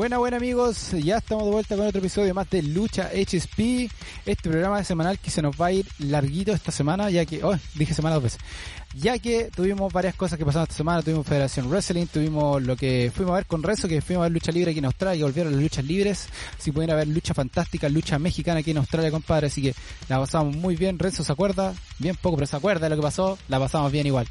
[0.00, 3.90] Buena, buena amigos, ya estamos de vuelta con otro episodio más de Lucha HSP,
[4.24, 7.54] este programa semanal que se nos va a ir larguito esta semana, ya que, oh,
[7.74, 8.40] dije semana dos veces,
[8.94, 13.12] ya que tuvimos varias cosas que pasaron esta semana, tuvimos Federación Wrestling, tuvimos lo que
[13.14, 15.52] fuimos a ver con Rezo, que fuimos a ver lucha libre aquí en Australia, volvieron
[15.52, 19.60] las luchas libres, si pueden ver lucha fantástica, lucha mexicana aquí en Australia, compadre, así
[19.62, 19.74] que
[20.08, 23.02] la pasamos muy bien, Renzo se acuerda, bien poco, pero se acuerda de lo que
[23.02, 24.26] pasó, la pasamos bien igual.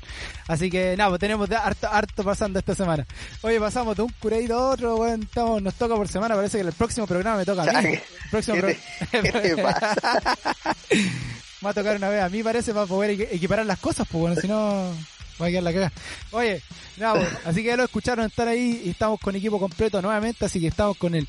[0.47, 3.05] Así que nada, pues tenemos de harto, harto pasando esta semana.
[3.43, 6.67] Oye, pasamos de un curadito a otro, bueno, estamos nos toca por semana, parece que
[6.67, 7.89] el próximo programa me toca a mí.
[7.89, 8.79] El próximo programa.
[11.65, 14.39] va a tocar una vez a mí parece para poder equiparar las cosas, pues bueno,
[14.39, 14.93] si no
[15.41, 15.91] va a quedar la cagada.
[16.31, 16.61] Oye,
[16.97, 20.45] nada, pues, así que ya lo escucharon estar ahí y estamos con equipo completo nuevamente,
[20.45, 21.27] así que estamos con el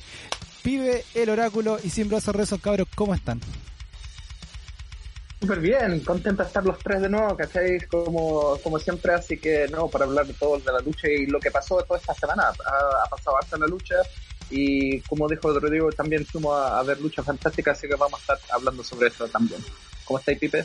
[0.62, 3.41] pibe, el oráculo y sin brazos rezos, cabros, ¿cómo están?
[5.41, 7.80] Súper bien, contento de estar los tres de nuevo, ¿cachai?
[7.88, 11.41] Como, como siempre, así que no, para hablar de todo de la lucha y lo
[11.41, 12.48] que pasó toda esta semana.
[12.48, 13.94] Ha, pasado hasta la lucha
[14.50, 18.38] y como dijo Rodrigo, también fuimos a, ver lucha fantástica, así que vamos a estar
[18.55, 19.64] hablando sobre eso también.
[20.05, 20.62] ¿Cómo estáis, Pipe?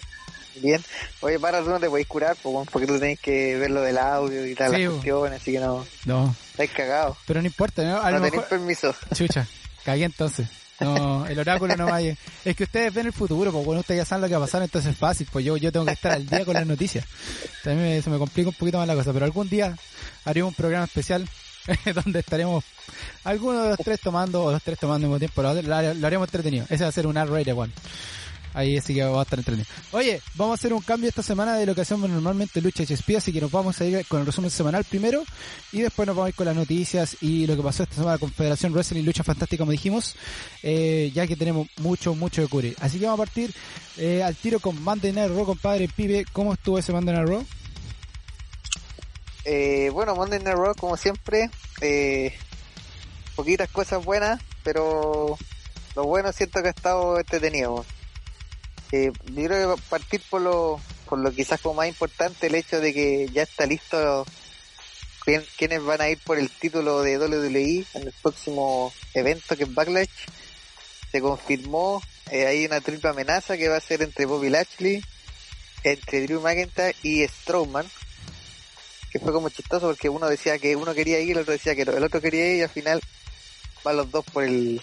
[0.55, 0.83] Bien.
[1.21, 4.45] Oye, para, tú no te podéis curar, porque tú tenés que ver lo del audio
[4.45, 5.85] y tal, las cuestiones, así que no.
[6.03, 6.35] No.
[6.51, 7.17] Estáis cagados.
[7.25, 8.01] Pero no importa, ¿no?
[8.01, 8.93] A no tenés permiso.
[9.13, 9.47] Chucha,
[9.85, 10.47] cagué entonces.
[10.79, 12.15] No, el oráculo no vaya.
[12.43, 14.45] Es que ustedes ven el futuro, pues bueno, ustedes ya saben lo que va a
[14.45, 17.05] pasar, entonces es fácil, pues yo, yo tengo que estar al día con las noticias.
[17.63, 19.75] También se me complica un poquito más la cosa, pero algún día
[20.25, 21.27] haremos un programa especial
[22.03, 22.63] donde estaremos
[23.23, 26.27] algunos de los tres tomando, o los tres tomando al mismo tiempo, lo, lo, haremos
[26.27, 26.65] entretenido.
[26.69, 27.71] Ese va a ser un R-rated one.
[28.55, 29.69] Ahí sí que va a estar entretenido.
[29.91, 33.17] Oye, vamos a hacer un cambio esta semana de lo que hacemos normalmente Lucha HSP,
[33.17, 35.23] así que nos vamos a ir con el resumen semanal primero
[35.73, 38.17] y después nos vamos a ir con las noticias y lo que pasó esta semana
[38.17, 40.15] con Federación Wrestling y Lucha Fantástica, como dijimos,
[40.63, 42.75] eh, ya que tenemos mucho, mucho que cubrir.
[42.79, 43.53] Así que vamos a partir
[43.97, 46.25] eh, al tiro con Monday Night Raw, compadre Pibe.
[46.31, 47.45] ¿Cómo estuvo ese Monday Night Raw?
[49.45, 51.49] Eh, bueno, Monday Night Raw, como siempre,
[51.81, 52.33] eh,
[53.35, 55.37] poquitas cosas buenas, pero
[55.95, 57.85] lo bueno siento que ha estado entretenido.
[58.91, 62.79] Eh, yo creo que partir por lo, por lo quizás como más importante, el hecho
[62.79, 64.25] de que ya está listo
[65.57, 69.73] quienes van a ir por el título de WWE en el próximo evento que es
[69.73, 70.09] Backlash.
[71.11, 72.01] Se confirmó,
[72.31, 75.03] eh, hay una triple amenaza que va a ser entre Bobby Lashley,
[75.83, 77.89] entre Drew McIntyre y Strowman.
[79.11, 81.83] Que fue como chistoso porque uno decía que uno quería ir el otro decía que
[81.83, 83.01] el otro quería ir y al final
[83.83, 84.81] van los dos por el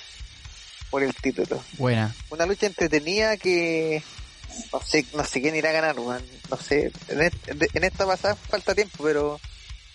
[0.92, 1.64] por el título.
[1.78, 2.14] Buena.
[2.28, 4.02] Una lucha entretenida que
[4.70, 9.02] no sé, no sé quién irá a ganar, No sé, en, esta pasada falta tiempo,
[9.02, 9.40] pero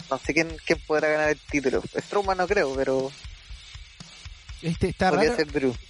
[0.10, 1.84] no sé quién, quién podrá ganar el título.
[1.96, 3.12] Strowman no creo, pero
[4.62, 5.36] este, está, raro,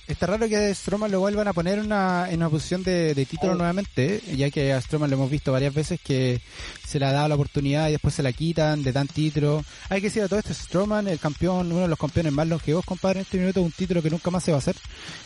[0.08, 3.54] está raro que a Strowman lo vuelvan a poner una, en una posición de, título
[3.54, 3.56] oh.
[3.56, 6.42] nuevamente, ya que a Strowman lo hemos visto varias veces que
[6.86, 9.64] se le ha dado la oportunidad y después se la quitan, de tan título.
[9.90, 12.86] Hay que decir a todo esto, Strowman, el campeón, uno de los campeones más longevos,
[12.86, 14.76] compadre, en este minuto un título que nunca más se va a hacer.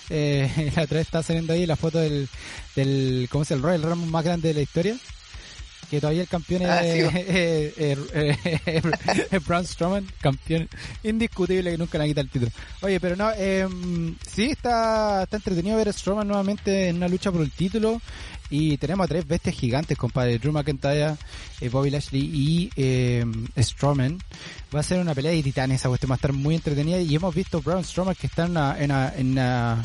[0.09, 2.29] Eh, la otra vez está saliendo ahí la foto del,
[2.75, 4.96] del ¿cómo es el Royal Rumble más grande de la historia?
[5.91, 7.97] Que todavía el campeón es, ah, eh,
[9.46, 10.69] Braun Strowman, campeón
[11.03, 12.50] indiscutible que nunca le quita el título.
[12.81, 13.68] Oye, pero no, eh,
[14.25, 18.02] sí está, está entretenido ver a Strowman nuevamente en una lucha por el título
[18.50, 21.18] y tenemos a tres bestias gigantes, compadre, Drew McIntyre,
[21.59, 23.25] eh, Bobby Lashley y eh,
[23.58, 24.18] Strowman.
[24.73, 27.13] Va a ser una pelea de titanes, esa cuestión va a estar muy entretenida y
[27.13, 29.84] hemos visto Braun Strowman que está en una, en una, en una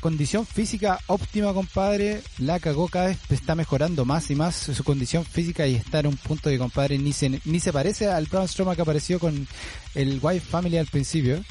[0.00, 2.22] condición física óptima, compadre.
[2.38, 6.08] La cagó cada vez está mejorando más y más su condición física y está en
[6.08, 9.46] un punto de compadre ni se, ni se parece al Braun Strowman que apareció con
[9.94, 11.42] el White Family al principio.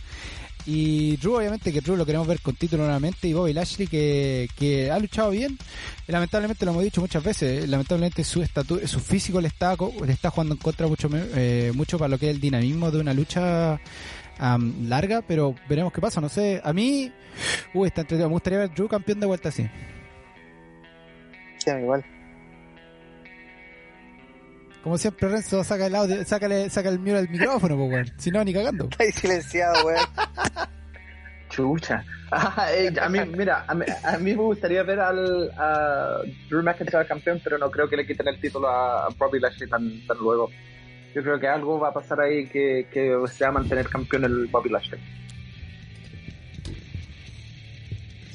[0.65, 3.27] Y Drew, obviamente, que Drew lo queremos ver con título nuevamente.
[3.27, 5.57] Y Bobby Lashley, que, que ha luchado bien.
[6.07, 10.29] lamentablemente, lo hemos dicho muchas veces, lamentablemente su estatura, su físico le está, le está
[10.29, 13.79] jugando en contra mucho, eh, mucho para lo que es el dinamismo de una lucha
[14.39, 16.21] larga, pero veremos qué pasa.
[16.21, 17.11] No sé, a mí,
[17.73, 18.29] uy, está entretenido.
[18.29, 19.69] Me gustaría ver Drew campeón de vuelta así.
[21.57, 22.03] Sí, igual.
[24.83, 28.11] Como siempre, Renzo saca el audio, sácale, saca el mío del micrófono, pues, weón.
[28.17, 28.85] Si no, ni cagando.
[28.91, 30.05] Está ahí silenciado, weón.
[31.49, 32.03] Chucha.
[32.31, 33.85] Ah, eh, a mí, mira, a mí,
[34.19, 38.39] me gustaría ver al a Drew McIntyre campeón, pero no creo que le quiten el
[38.39, 40.51] título a Bobby Lashley tan, tan luego.
[41.15, 44.25] Yo creo que algo va a pasar ahí que, que se va a mantener campeón
[44.25, 44.99] el Bobby Lashley.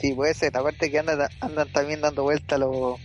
[0.01, 0.57] Sí, puede ser.
[0.57, 2.99] Aparte que andan, andan también dando vuelta los...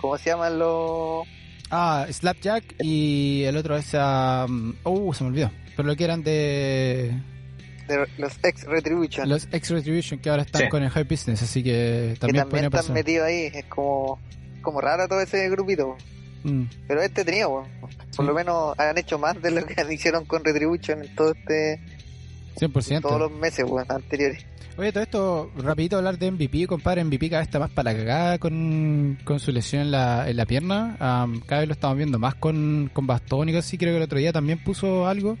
[0.00, 1.26] ¿Cómo se llaman los...?
[1.70, 3.92] Ah, Slapjack y el otro es...
[3.94, 5.50] Um, uh, se me olvidó.
[5.76, 7.20] Pero lo que eran de...
[7.88, 9.28] De los ex Retribution.
[9.28, 12.72] Los ex Retribution que ahora están con el High Business, así que también, que también
[12.72, 13.50] están metidos ahí.
[13.52, 14.18] Es como,
[14.62, 15.96] como raro todo ese grupito.
[16.44, 16.64] Mm.
[16.86, 21.02] Pero este tenía, por lo menos han hecho más de lo que hicieron con Retribution
[21.02, 21.80] en todo este
[22.56, 23.00] 100%.
[23.02, 24.46] Todos los meses, anteriores.
[24.76, 27.98] Oye, todo esto, rapidito hablar de MVP, compadre, MVP cada vez está más para la
[27.98, 32.18] cagada con, con su lesión en la, en la pierna, cada vez lo estamos viendo
[32.18, 35.38] más con, con bastón y así, creo que el otro día también puso algo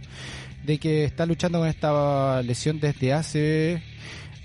[0.64, 3.82] de que está luchando con esta lesión desde hace,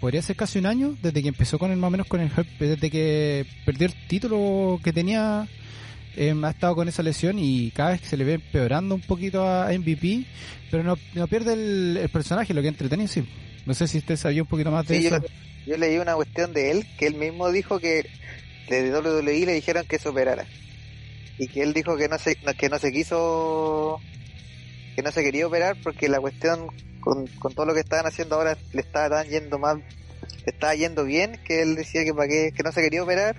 [0.02, 2.32] podría ser casi un año, desde que empezó con el más o menos con el
[2.60, 5.48] desde que perdió el título que tenía,
[6.16, 9.48] em, ha estado con esa lesión y cada vez se le ve empeorando un poquito
[9.48, 10.26] a MVP,
[10.72, 13.28] pero no, no pierde el, el personaje, lo que entretenido sí.
[13.66, 15.22] No sé si usted sabía un poquito más de eso.
[15.66, 18.10] Yo, leí una cuestión de él, que él mismo dijo que
[18.68, 20.46] de WWE le dijeron que se operara.
[21.38, 24.00] Y que él dijo que no se, que no se quiso,
[24.96, 26.70] que no se quería operar porque la cuestión
[27.00, 29.84] con, todo lo que estaban haciendo ahora le estaba yendo mal,
[30.46, 33.36] le estaba yendo bien, que él decía que para qué, que no se quería operar,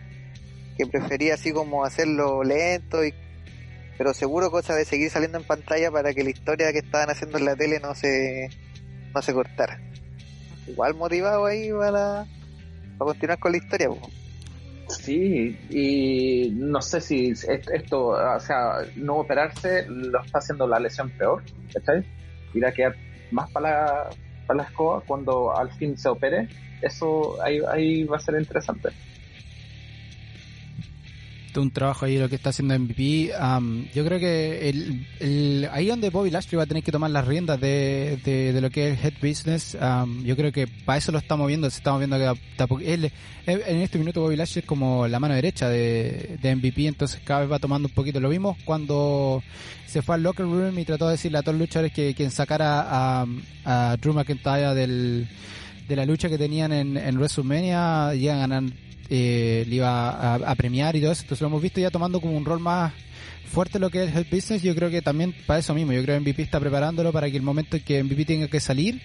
[0.80, 3.12] que prefería así como hacerlo lento y
[3.98, 7.36] pero seguro cosa de seguir saliendo en pantalla para que la historia que estaban haciendo
[7.36, 8.48] en la tele no se
[9.14, 9.78] no se cortara
[10.66, 12.26] igual motivado ahí para,
[12.96, 13.90] para continuar con la historia.
[14.88, 21.10] Sí, y no sé si esto, o sea, no operarse lo está haciendo la lesión
[21.10, 21.42] peor,
[21.72, 22.04] ¿cachai?
[22.54, 22.96] Ir a quedar
[23.30, 24.10] más para la,
[24.46, 26.48] para la escoba cuando al fin se opere,
[26.82, 28.88] eso ahí, ahí va a ser interesante
[31.58, 33.32] un trabajo ahí lo que está haciendo MVP.
[33.94, 37.26] yo creo que el, el, ahí donde Bobby Lashley va a tener que tomar las
[37.26, 39.76] riendas de, de, lo que es head business,
[40.22, 41.68] yo creo que para eso lo estamos viendo.
[41.70, 43.10] Se estamos viendo que él,
[43.46, 47.40] en este minuto Bobby Lashley es como la mano derecha de, de MVP, entonces cada
[47.40, 48.20] vez va tomando un poquito.
[48.20, 49.42] Lo vimos cuando
[49.86, 52.30] se fue al locker room y trató de decirle a todos los luchadores que quien
[52.30, 53.26] sacara a,
[53.64, 55.28] a Drew McIntyre del,
[55.88, 58.62] de la lucha que tenían en, en WrestleMania iban a ganar
[59.10, 61.22] eh, le iba a, premiar y todo eso.
[61.22, 62.92] Entonces lo hemos visto ya tomando como un rol más
[63.44, 64.62] fuerte lo que es el business.
[64.62, 65.92] Yo creo que también para eso mismo.
[65.92, 68.60] Yo creo que MVP está preparándolo para que el momento en que MVP tenga que
[68.60, 69.02] salir,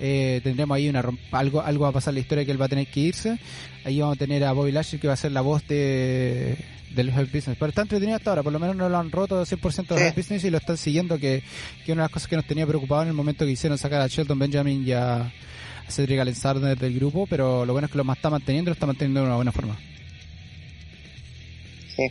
[0.00, 2.66] eh, tendremos ahí una algo algo va a pasar en la historia que él va
[2.66, 3.38] a tener que irse.
[3.84, 6.56] Ahí vamos a tener a Bobby Lashley que va a ser la voz de
[6.94, 7.56] del Health Business.
[7.58, 10.16] Pero está entretenido hasta ahora, por lo menos no lo han roto 100% del Health
[10.16, 11.42] Business y lo están siguiendo, que,
[11.84, 14.00] que una de las cosas que nos tenía preocupado en el momento que hicieron sacar
[14.00, 15.32] a Shelton Benjamin y a,
[15.88, 19.20] Cedric Alexander del grupo, pero lo bueno es que lo está manteniendo, lo está manteniendo
[19.20, 19.76] de una buena forma.
[21.96, 22.10] Sí.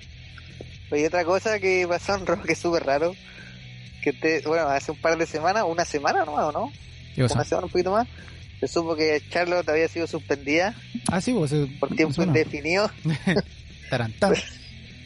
[0.96, 3.16] Y otra cosa que pasó en Rock que es súper raro,
[4.02, 6.72] que te, bueno, hace un par de semanas, una semana nomás, ¿o no?
[7.18, 8.08] Una semana, un poquito más,
[8.60, 10.76] se supo que Charlotte había sido suspendida.
[11.12, 12.90] Ah, sí, pues, por tiempo indefinido.
[13.90, 14.34] Tarantán.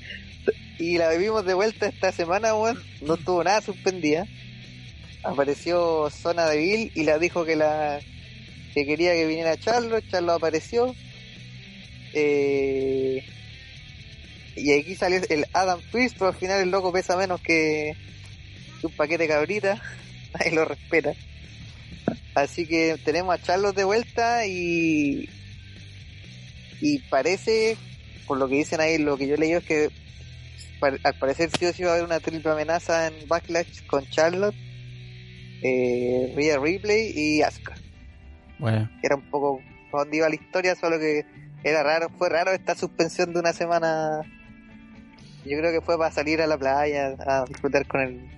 [0.80, 4.26] y la vivimos de vuelta esta semana, bueno, no estuvo nada suspendida.
[5.24, 8.00] Apareció Zona de Bill y la dijo que la
[8.78, 10.94] que quería que viniera Charlo, Charlo apareció.
[12.14, 13.26] Eh,
[14.56, 17.94] y aquí salió el Adam Twist, pero al final el loco pesa menos que,
[18.84, 19.82] un paquete cabrita,
[20.34, 21.14] nadie lo respeta.
[22.36, 25.28] Así que tenemos a Charlos de vuelta y
[26.80, 27.78] y parece,
[28.28, 29.90] por lo que dicen ahí, lo que yo leí es que
[30.82, 34.56] al parecer sí o sí va a haber una triple amenaza en Backlash con Charlotte,
[35.64, 37.74] eh, Rhea Ripley y Asuka.
[38.60, 38.90] Bueno.
[39.02, 39.62] Era un poco
[39.92, 41.26] donde iba la historia, solo que
[41.64, 44.22] era raro, fue raro esta suspensión de una semana.
[45.46, 48.30] Yo creo que fue para salir a la playa a disfrutar con el.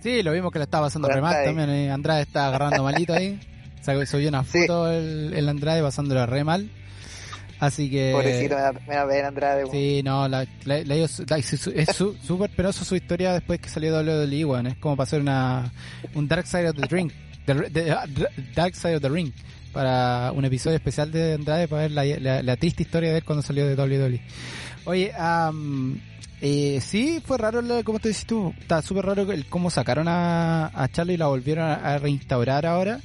[0.00, 1.70] Sí, lo vimos que lo estaba pasando re mal también.
[1.70, 1.90] Eh.
[1.90, 3.40] Andrade está agarrando malito ahí.
[4.06, 6.70] Subió una foto el, el, Andrade pasándolo re mal.
[7.58, 8.12] Así que.
[8.12, 9.64] Pobrecito, me va a ver Andrade.
[9.70, 11.10] Sí, no, la, es
[12.22, 15.72] súper penoso su historia después que salió WWE, bueno, es como pasar una,
[16.14, 17.12] un Dark Side of the Drink
[17.52, 18.06] Ah,
[18.54, 19.32] Dark Side of the Ring
[19.72, 23.66] para un episodio especial de Andrade para ver la, triste historia de él cuando salió
[23.66, 24.20] de WWE.
[24.84, 25.12] Oye,
[26.40, 30.66] eh, sí, fue raro, como te dices tú, está súper raro el cómo sacaron a,
[30.74, 33.00] a Charlie y la volvieron a reinstaurar ahora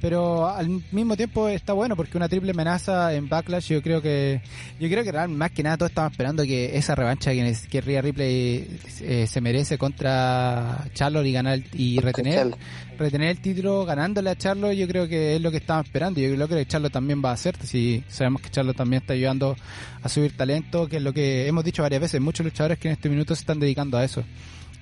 [0.00, 4.40] pero al mismo tiempo está bueno porque una triple amenaza en Backlash yo creo que
[4.78, 8.02] yo creo que más que nada todos estaban esperando que esa revancha que, que Rhea
[8.02, 12.54] Ripley eh, se merece contra Charlotte y ganar y retener
[12.98, 16.20] retener el título ganándole a Charlotte yo creo que es lo que estaban esperando.
[16.20, 19.14] Y yo creo que Charlotte también va a hacer si sabemos que Charlotte también está
[19.14, 19.56] ayudando
[20.02, 22.92] a subir talento que es lo que hemos dicho varias veces muchos luchadores que en
[22.92, 24.22] este minuto se están dedicando a eso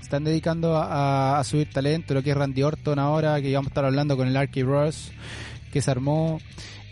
[0.04, 3.85] están dedicando a, subir talento, lo que es Randy Orton ahora, que vamos a estar
[3.85, 5.12] hablando con el Arky Ross,
[5.73, 6.40] que se armó.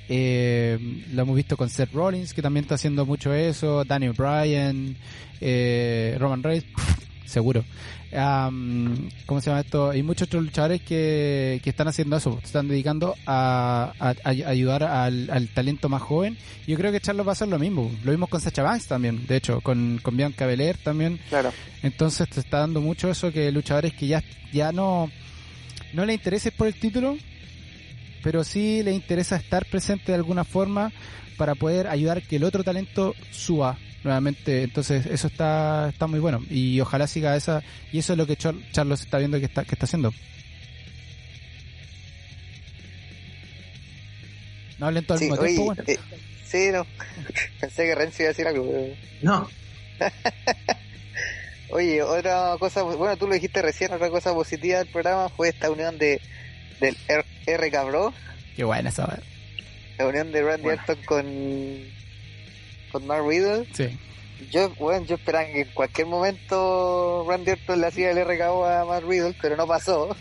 [0.09, 4.97] Eh, lo hemos visto con Seth Rollins, que también está haciendo mucho eso, Daniel Bryan,
[5.41, 6.65] eh, Roman Reigns,
[7.31, 7.65] seguro.
[8.11, 9.91] ¿Cómo se llama esto?
[9.91, 13.93] Hay muchos otros luchadores que, que están haciendo eso, se están dedicando a,
[14.25, 16.37] ayudar al, talento más joven.
[16.67, 17.91] Yo creo que Charlos va a hacer lo mismo.
[18.05, 21.21] Lo vimos con Sacha Banks también, de hecho, con, con Bianca Belair también.
[21.29, 21.53] Claro.
[21.83, 24.23] Entonces te está dando mucho eso que luchadores que ya,
[24.53, 25.11] ya no,
[25.93, 27.17] no le intereses por el título,
[28.23, 30.93] pero sí le interesa estar presente de alguna forma
[31.37, 34.63] para poder ayudar que el otro talento suba nuevamente.
[34.63, 36.43] Entonces, eso está, está muy bueno.
[36.49, 39.75] Y ojalá siga esa, y eso es lo que Charlos está viendo que está, que
[39.75, 40.13] está haciendo.
[44.79, 45.99] No hablen todo el sí, tiempo, eh,
[46.45, 46.87] sí, no.
[47.61, 48.67] Pensé que Renzi iba a decir algo.
[49.21, 49.49] No.
[51.71, 55.71] oye, otra cosa, bueno, tú lo dijiste recién, otra cosa positiva del programa fue esta
[55.71, 56.21] unión de
[56.81, 58.15] del R, R Cabro.
[58.57, 59.21] Qué buena esa,
[59.99, 61.27] La unión de Randy Orton con
[62.91, 63.67] con Mark Riddle.
[63.73, 63.99] Sí.
[64.51, 68.85] Yo, bueno, yo esperaba que en cualquier momento Randy Orton le hacía el RKO a
[68.85, 70.17] Mark Riddle, pero no pasó.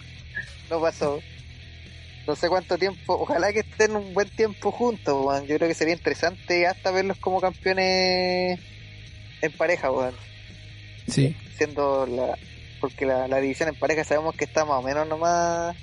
[0.69, 1.19] No pasó
[2.29, 5.95] no sé cuánto tiempo, ojalá que estén un buen tiempo juntos, Yo creo que sería
[5.95, 8.59] interesante hasta verlos como campeones
[9.41, 10.13] en pareja, weón.
[11.07, 11.35] Sí.
[11.57, 12.37] Siendo la,
[12.79, 15.75] porque la, división en pareja sabemos que está más o menos nomás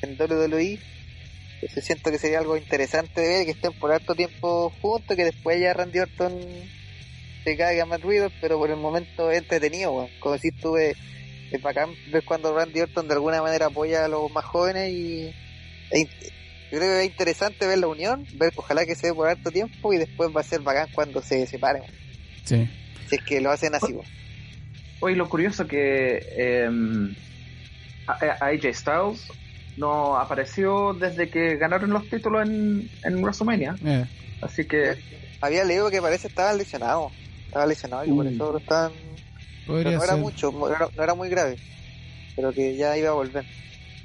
[0.00, 0.78] en WWE.
[1.64, 5.24] Entonces siento que sería algo interesante de ver que estén por harto tiempo juntos, que
[5.24, 6.38] después ya Randy Orton
[7.42, 10.10] se caiga más ruido, pero por el momento es entretenido, weón.
[10.20, 10.94] Como si estuve
[11.50, 15.34] es bacán ver cuando Randy Orton de alguna manera apoya a los más jóvenes y
[16.70, 19.50] yo creo que es interesante ver la unión, ver ojalá que se dé por harto
[19.50, 21.82] tiempo y después va a ser bacán cuando se separen.
[22.44, 22.68] Sí.
[23.08, 23.94] Si es que lo hacen así.
[25.00, 26.68] Hoy lo curioso que eh,
[28.06, 29.30] AJ Styles
[29.76, 33.76] no apareció desde que ganaron los títulos en, en WrestleMania.
[33.84, 34.04] Eh.
[34.42, 34.96] Así que...
[35.40, 37.10] Había leído que parece estaba lesionado.
[37.44, 38.92] Estaba lesionado y por eso estaban...
[39.66, 41.56] no era mucho, no era muy grave.
[42.34, 43.44] Pero que ya iba a volver.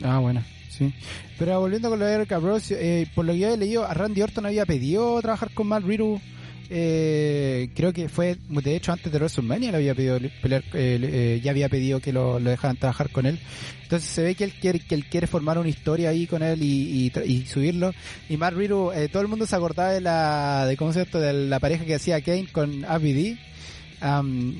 [0.04, 0.44] Ah, bueno.
[1.38, 3.94] Pero volviendo con lo de Eric Bros, eh, por lo que yo he leído, a
[3.94, 6.20] Randy Orton había pedido trabajar con Matt Riddle.
[6.70, 11.52] Eh, creo que fue, de hecho, antes de WrestleMania le había pedido pelear, eh, ya
[11.52, 13.40] había pedido que lo, dejaran trabajar con él.
[13.84, 16.62] Entonces se ve que él quiere, que él quiere formar una historia ahí con él
[16.62, 17.92] y, y, subirlo.
[18.30, 21.60] Y Matt Riddle, todo el mundo se acordaba de la, de cómo se de la
[21.60, 23.38] pareja que hacía Kane con ABD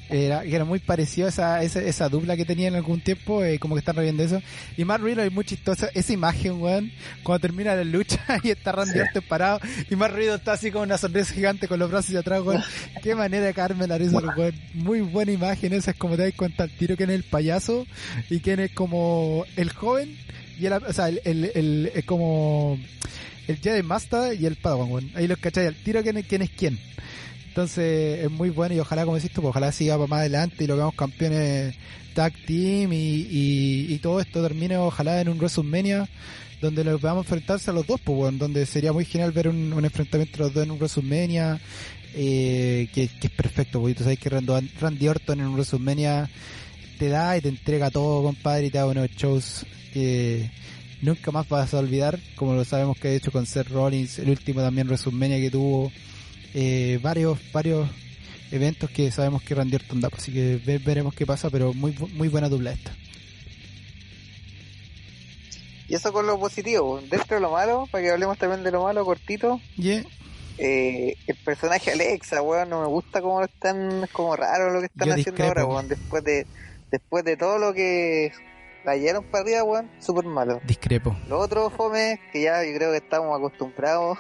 [0.10, 3.60] era, era muy parecido a esa, esa, esa, dupla que tenía en algún tiempo, eh,
[3.60, 4.42] como que están reviendo eso.
[4.78, 6.92] Y Matt Riddle es muy chistosa, esa imagen, weón,
[7.24, 10.84] cuando termina la lucha y está Randy Orton parado y Matt Riddle está así con
[10.84, 12.64] una sonrisa gigante con los brazos hacia atrás, weón.
[13.04, 14.54] Qué manera de caerme la risa, weón.
[14.74, 17.86] Muy buena imagen esa, es como te das cuenta el tiro que es el payaso
[18.30, 20.18] y que es como el joven
[20.60, 22.78] y el, o sea, el, el, el, como
[23.48, 25.12] el Jedi Master y el Padawan, weón.
[25.16, 26.80] Ahí los cacháis al tiro quién, quién es quién.
[27.50, 30.64] Entonces es muy bueno y ojalá, como decís tú, pues, ojalá siga para más adelante
[30.64, 31.76] y lo veamos campeones
[32.14, 36.08] tag team y, todo esto termine ojalá en un WrestleMania
[36.62, 39.84] donde nos veamos enfrentarse a los dos, pues bueno, donde sería muy genial ver un,
[39.84, 41.60] enfrentamiento de los dos en un WrestleMania,
[42.14, 46.30] eh, que, es perfecto, porque tú sabes que Randy Orton en un WrestleMania
[47.00, 50.52] te da y te entrega todo, compadre, y te da unos shows que
[51.02, 54.30] nunca más vas a olvidar, como lo sabemos que ha hecho con Seth Rollins, el
[54.30, 55.92] último también WrestleMania que tuvo
[56.54, 57.90] eh, varios varios
[58.52, 62.28] eventos que sabemos que Randy Orton da, así que veremos qué pasa, pero muy muy
[62.28, 62.92] buena dupla esta.
[65.88, 68.84] Y eso con lo positivo, dentro de lo malo, para que hablemos también de lo
[68.84, 69.60] malo cortito.
[70.60, 74.82] Eh, el personaje Alexa, weón, no me gusta cómo lo están, es como raro lo
[74.82, 76.46] que están haciendo ahora, weón, después de,
[76.92, 78.32] después de todo lo que
[78.84, 80.62] cayeron para arriba, weón, súper malo.
[80.68, 81.18] Discrepo.
[81.28, 84.20] Lo otro, Fome, que ya yo creo que estamos acostumbrados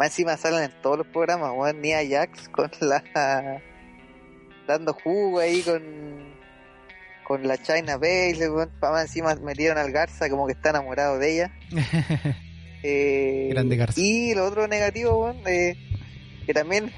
[0.00, 3.04] más encima salen en todos los programas, weón, ni a Jax con la.
[4.66, 5.82] dando jugo ahí con.
[7.22, 8.70] con la China Bale, weón.
[8.80, 11.52] Más encima metieron al Garza como que está enamorado de ella.
[12.82, 14.00] eh, Grande Garza.
[14.00, 15.76] Y lo otro negativo, weón, eh,
[16.46, 16.90] que también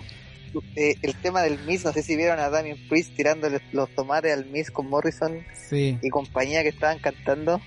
[0.77, 4.33] eh, el tema del Miss, no sé si vieron a Damien Priest tirándole los tomates
[4.33, 7.61] al Miss con Morrison y compañía que estaban cantando.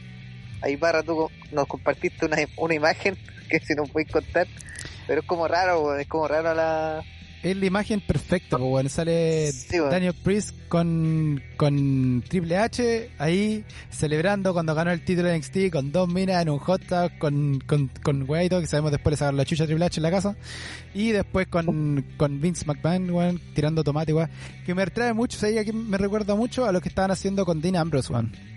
[0.62, 3.18] Ahí para tú nos compartiste una, una imagen
[3.50, 4.48] que si nos puedes contar
[5.08, 7.04] pero es como raro, es como raro la...
[7.44, 9.52] Es la imagen perfecta, bueno, sale
[9.92, 15.92] Daniel Priest con, con Triple H ahí celebrando cuando ganó el título de NXT con
[15.92, 19.46] dos minas en un hot tub con, con, con que sabemos después de sacar la
[19.46, 20.36] chucha Triple H en la casa.
[20.96, 24.16] Y después con, con Vince McMahon tirando tomate
[24.66, 27.62] que me trae mucho, o sea, me recuerda mucho a lo que estaban haciendo con
[27.62, 28.55] Dean Ambrose weón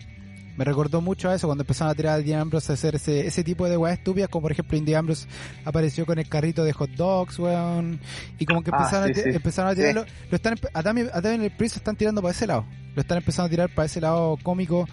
[0.58, 3.24] me recordó mucho a eso cuando empezaron a tirar a Dean Ambrose a hacer ese,
[3.24, 5.28] ese tipo de weas estúpidas, como por ejemplo Indy Ambrose
[5.64, 8.00] apareció con el carrito de hot dogs, weón,
[8.40, 11.52] y como que ah, empezaron, a, empezaron a tirarlo, lo están, a Damien, a el
[11.52, 14.88] Priest están tirando para ese lado, lo están empezando a tirar para ese lado cómico,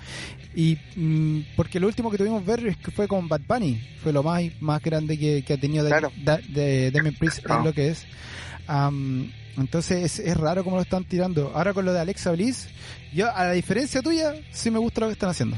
[0.53, 4.13] y mm, porque lo último que tuvimos ver es que fue con Bad Bunny, fue
[4.13, 8.05] lo más, más grande que, ha tenido de, de, Damien Priest es lo que es.
[9.57, 11.51] Entonces es, raro como lo están tirando.
[11.55, 12.67] Ahora con lo de Alexa Bliss,
[13.13, 15.57] yo, a la diferencia tuya, sí me gusta lo que están haciendo.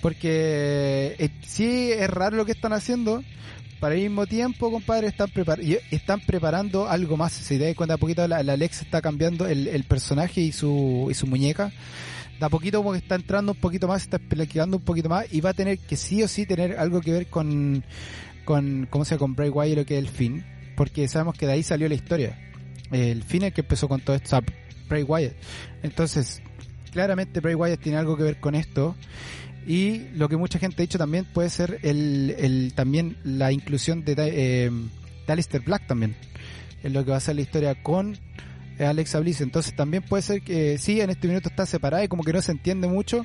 [0.00, 3.22] Porque eh, sí es raro lo que están haciendo,
[3.82, 5.58] para el mismo tiempo, compadre, están, prepar
[5.90, 7.32] están preparando algo más.
[7.32, 11.08] Si te das cuenta, un poquito la, la Alex está cambiando el, personaje y su,
[11.10, 11.72] y su muñeca.
[12.38, 15.40] Da poquito como que está entrando un poquito más, está explicando un poquito más y
[15.40, 17.82] va a tener que sí o sí tener algo que ver con,
[18.44, 19.18] con ¿cómo se llama?
[19.18, 20.44] Con Bray Wyatt lo que es el fin.
[20.76, 22.51] Porque sabemos que de ahí salió la historia.
[22.92, 24.42] El fin el que empezó con todo esto, o
[24.88, 25.34] Bray Wyatt.
[25.82, 26.42] Entonces,
[26.92, 28.94] claramente Bray Wyatt tiene algo que ver con esto
[29.66, 34.04] y lo que mucha gente ha dicho también puede ser el, el también la inclusión
[34.04, 34.70] de, eh,
[35.64, 36.16] Black también.
[36.82, 38.18] En lo que va a ser la historia con
[38.78, 39.40] Alexa Bliss.
[39.40, 42.42] Entonces también puede ser que sí, en este minuto está separada y como que no
[42.42, 43.24] se entiende mucho.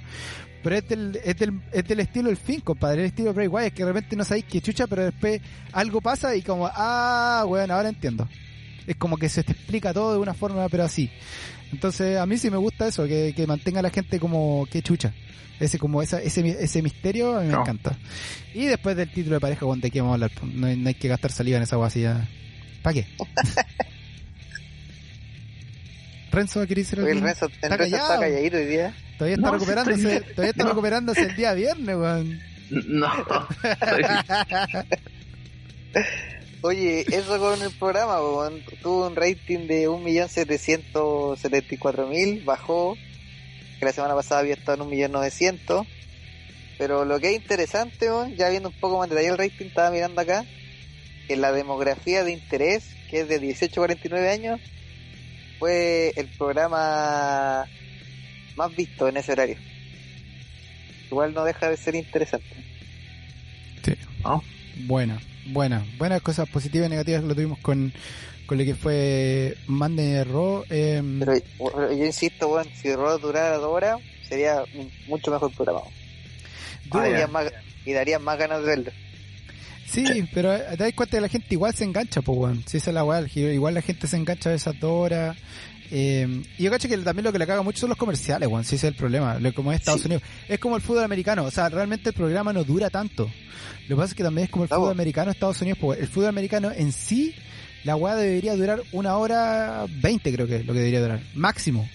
[0.63, 3.01] Pero es del, es del, es del estilo del fin, compadre.
[3.01, 6.43] El estilo Bray Wyatt, que realmente no sabéis qué chucha, pero después algo pasa y
[6.43, 8.27] como, ah, bueno, ahora entiendo.
[8.88, 11.12] Es como que se te explica todo de una forma, pero así.
[11.72, 14.82] Entonces a mí sí me gusta eso, que, que mantenga a la gente como que
[14.82, 15.13] chucha.
[15.60, 17.98] Ese como esa, ese, ese misterio a mí me encanta.
[18.53, 20.32] Y después del título de pareja, ¿de qué vamos a hablar?
[20.44, 22.27] No hay, que gastar saliva en esa guasilla.
[22.84, 23.08] ¿Para qué?
[26.32, 27.25] Renzo, ¿querés decir algo?
[27.25, 28.94] Renzo, ¿Está, está calladito hoy día.
[29.17, 32.39] Todavía está recuperándose, todavía está recuperándose el día viernes, weón.
[32.70, 33.10] No.
[36.61, 38.63] Oye, eso con el programa, weón.
[38.81, 42.97] Tuvo un rating de 1.774.000, bajó
[43.79, 45.85] que la semana pasada había estado en un millón novecientos.
[46.77, 49.91] Pero lo que es interesante, ya viendo un poco más de detalle el rating, estaba
[49.91, 50.45] mirando acá,
[51.27, 54.61] que la demografía de interés, que es de 18 a 49 años,
[55.59, 57.65] fue el programa
[58.55, 59.57] más visto en ese horario.
[61.09, 62.47] Igual no deja de ser interesante.
[63.83, 63.93] Sí.
[64.24, 64.41] Buena,
[64.85, 65.20] buena.
[65.53, 67.94] Buenas cosas positivas y negativas lo tuvimos con
[68.48, 70.64] con lo que fue Mande Raw.
[70.70, 71.36] Em, pero,
[71.94, 74.64] yo insisto, bueno, si Raw durara dos horas, sería
[75.07, 75.81] mucho mejor programa.
[77.86, 78.92] y daría más ganas de verlo.
[79.86, 82.62] Sí, pero eh, te das cuenta que la gente igual se engancha, pues, bueno.
[82.66, 85.38] Si esa es la weá, igual la gente se engancha a esas dos horas.
[85.91, 88.63] Eh, y yo cacho que también lo que le caga mucho son los comerciales, weón.
[88.63, 90.23] Si ese es el problema, como es Estados Unidos.
[90.47, 93.29] Es como el fútbol americano, o sea, realmente el programa no dura tanto.
[93.87, 96.07] Lo que pasa es que también es como el fútbol americano Estados Unidos, porque el
[96.07, 97.33] fútbol americano en sí
[97.83, 101.87] la weá debería durar una hora veinte, creo que es lo que debería durar, máximo.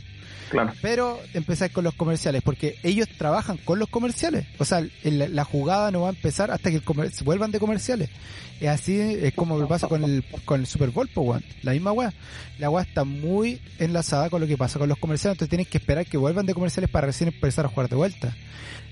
[0.81, 4.47] Pero empezar con los comerciales, porque ellos trabajan con los comerciales.
[4.59, 8.11] O sea, la jugada no va a empezar hasta que se vuelvan de comerciales.
[8.61, 12.13] Es así, es como pasa con el, con el Super Bowl, pues, La misma weá.
[12.59, 15.79] La weá está muy enlazada con lo que pasa con los comerciales, entonces tienen que
[15.79, 18.37] esperar que vuelvan de comerciales para recién empezar a jugar de vuelta.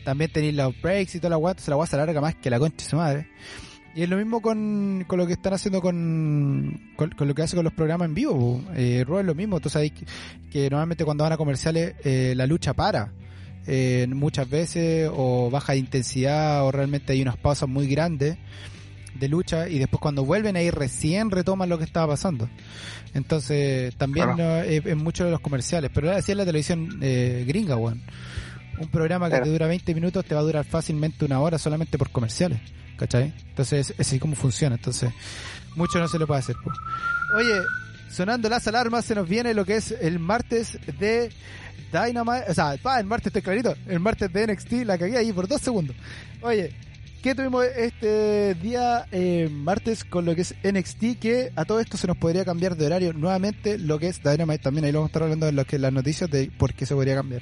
[0.05, 2.51] También tenéis los breaks y toda la weá, entonces la weá se alarga más que
[2.51, 3.29] la concha de su madre.
[3.95, 7.57] Y es lo mismo con, con lo que están haciendo con, con, lo que hace
[7.57, 8.63] con los programas en vivo.
[8.75, 9.61] Eh, es lo mismo.
[9.61, 9.93] Tú sabes
[10.51, 13.13] que, normalmente cuando van a comerciales eh, la lucha para.
[13.67, 18.39] Eh, muchas veces o baja de intensidad o realmente hay unas pausas muy grandes
[19.15, 22.49] de lucha y después cuando vuelven ahí recién retoman lo que estaba pasando.
[23.13, 25.91] Entonces también es, mucho de los comerciales.
[25.93, 28.03] Pero así es la televisión eh, gringa, weón.
[28.81, 31.97] Un programa que te dura 20 minutos te va a durar fácilmente una hora solamente
[31.99, 32.61] por comerciales.
[33.01, 33.33] ¿cachai?
[33.49, 34.77] Entonces, es así como funciona.
[34.77, 35.11] Entonces,
[35.75, 36.57] mucho no se lo puede hacer.
[37.35, 37.55] Oye,
[38.11, 41.31] sonando las alarmas, se nos viene lo que es el martes de
[41.91, 42.45] Dynamite.
[42.51, 43.75] O sea, el martes estoy clarito.
[43.87, 45.97] El martes de NXT, la cagué ahí por dos segundos.
[46.43, 46.75] Oye,
[47.23, 51.19] ¿qué tuvimos este día eh, martes con lo que es NXT?
[51.19, 54.63] Que a todo esto se nos podría cambiar de horario nuevamente lo que es Dynamite
[54.63, 54.85] también.
[54.85, 56.95] Ahí lo vamos a estar hablando en lo que las noticias de por qué se
[56.95, 57.41] podría cambiar.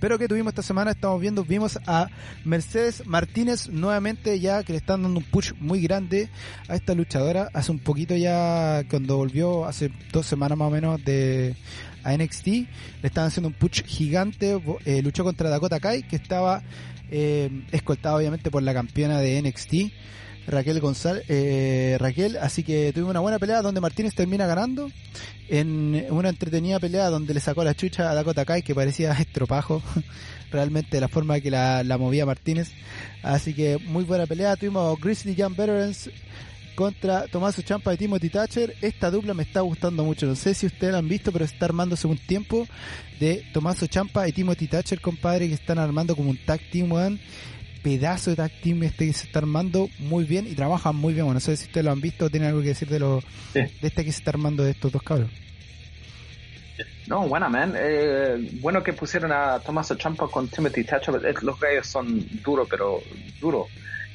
[0.00, 2.08] Pero que tuvimos esta semana, estamos viendo, vimos a
[2.44, 6.28] Mercedes Martínez nuevamente ya que le están dando un push muy grande
[6.68, 7.48] a esta luchadora.
[7.54, 11.54] Hace un poquito ya, cuando volvió hace dos semanas más o menos de
[12.02, 12.66] a NXT, le
[13.02, 16.62] estaban haciendo un push gigante, eh, luchó contra Dakota Kai, que estaba
[17.10, 19.74] eh, escoltado obviamente por la campeona de NXT.
[20.46, 24.90] Raquel González, eh, Raquel, así que tuvimos una buena pelea donde Martínez termina ganando
[25.48, 29.82] en una entretenida pelea donde le sacó la chucha a Dakota Kai que parecía estropajo
[30.50, 32.70] realmente la forma que la, movía Martínez.
[33.22, 36.10] Así que muy buena pelea tuvimos Grizzly Young Veterans
[36.74, 38.74] contra Tomás Champa y Timothy Thatcher.
[38.82, 41.66] Esta dupla me está gustando mucho no sé si ustedes la han visto pero está
[41.66, 42.66] armándose un tiempo
[43.20, 47.18] de Tomás Champa y Timothy Thatcher compadre que están armando como un tag team one
[47.84, 51.26] pedazo de tag team este que se está armando muy bien y trabajan muy bien.
[51.26, 53.22] Bueno, no sé si ustedes lo han visto o tienen algo que decir de lo
[53.52, 55.30] de este que se está armando de estos dos cabros.
[57.06, 57.74] No, buena, man.
[57.76, 61.20] Eh, bueno que pusieron a Tomás Champa con Timothy Thatcher.
[61.42, 63.02] Los gallos son duros, pero
[63.38, 63.68] duros.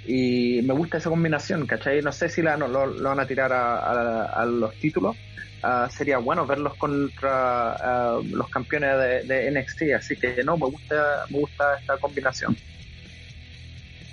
[0.07, 2.01] Y me gusta esa combinación, ¿cachai?
[2.01, 5.15] No sé si la, lo, van a tirar a, los títulos.
[5.61, 9.81] Ah, sería bueno verlos contra ah, los campeones de, de, NXT.
[9.95, 12.57] Así que no, me gusta, me gusta esta combinación.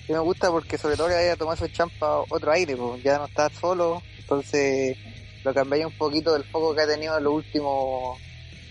[0.08, 3.02] Y me gusta porque sobre todo le vaya a tomar su champa otro aire, pues
[3.02, 4.96] ya no está solo, entonces
[5.44, 8.18] lo cambié un poquito del foco que ha tenido en los últimos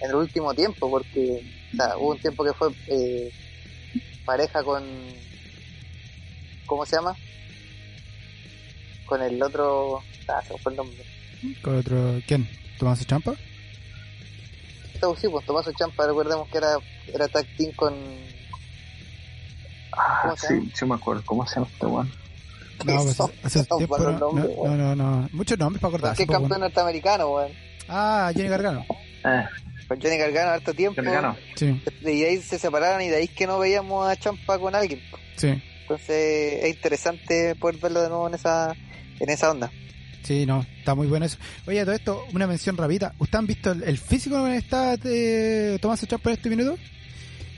[0.01, 1.43] en el último tiempo, porque
[1.97, 3.31] hubo un tiempo que fue eh,
[4.25, 4.83] pareja con
[6.65, 7.15] ¿cómo se llama?
[9.05, 11.03] Con el otro, ah, se fue el nombre.
[11.61, 12.47] ¿Con otro quién?
[12.79, 13.33] ¿Tomás Champa?
[15.19, 16.77] Sí, pues Tomás Champa, recordemos que era
[17.13, 17.93] era tag team con
[19.97, 21.23] Ah, sí, sí me acuerdo.
[21.25, 22.11] ¿Cómo se llama este weón?
[22.85, 26.15] No, pues, hace tiempo no, no, no, no, Muchos nombres para acordar.
[26.15, 27.51] ¿Qué campeón norteamericano, weón?
[27.87, 28.85] Ah, Johnny Gargano.
[29.23, 29.45] Eh.
[29.87, 31.01] Con Johnny Gargano harto tiempo.
[31.01, 31.37] Johnny Gargano.
[31.55, 31.81] Sí.
[32.03, 35.01] Y ahí se separaron y de ahí es que no veíamos a Champa con alguien.
[35.35, 35.61] Sí.
[35.81, 38.75] Entonces es interesante poder verlo de nuevo en esa,
[39.19, 39.71] en esa onda.
[40.23, 41.37] Sí, no, está muy bueno eso.
[41.67, 43.13] Oye, todo esto, una mención rapidita.
[43.19, 46.79] ¿Ustedes han visto el, físico que está de Tomás Champa en este minuto?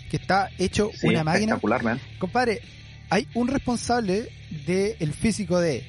[0.10, 1.56] Que está hecho una máquina.
[1.56, 2.62] Espectacular, Compadre,
[3.10, 4.30] hay un responsable
[4.66, 5.84] del físico de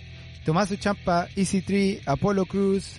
[0.45, 2.95] Tomás Champa, Easy Tree, Apollo Cruz,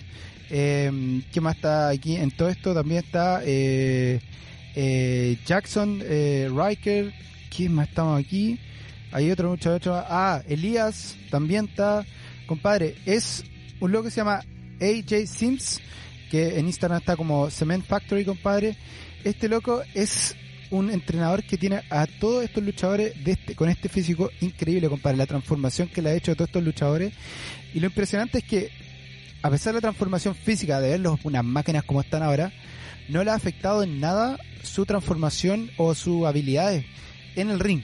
[0.50, 2.16] eh, ¿qué más está aquí?
[2.16, 4.20] En todo esto también está eh,
[4.74, 7.12] eh, Jackson, eh, Riker,
[7.54, 8.58] ¿quién más estamos aquí?
[9.12, 12.04] Hay otro muchacho, ah, Elías también está,
[12.46, 13.44] compadre, es
[13.80, 14.40] un loco que se llama
[14.80, 15.80] AJ Sims,
[16.30, 18.76] que en Instagram está como Cement Factory, compadre.
[19.24, 20.36] Este loco es
[20.70, 25.16] un entrenador que tiene a todos estos luchadores de este, con este físico increíble, compadre,
[25.18, 27.12] la transformación que le ha hecho a todos estos luchadores.
[27.74, 28.70] Y lo impresionante es que,
[29.42, 32.52] a pesar de la transformación física, de verlos unas máquinas como están ahora,
[33.08, 36.84] no le ha afectado en nada su transformación o sus habilidades
[37.36, 37.82] en el ring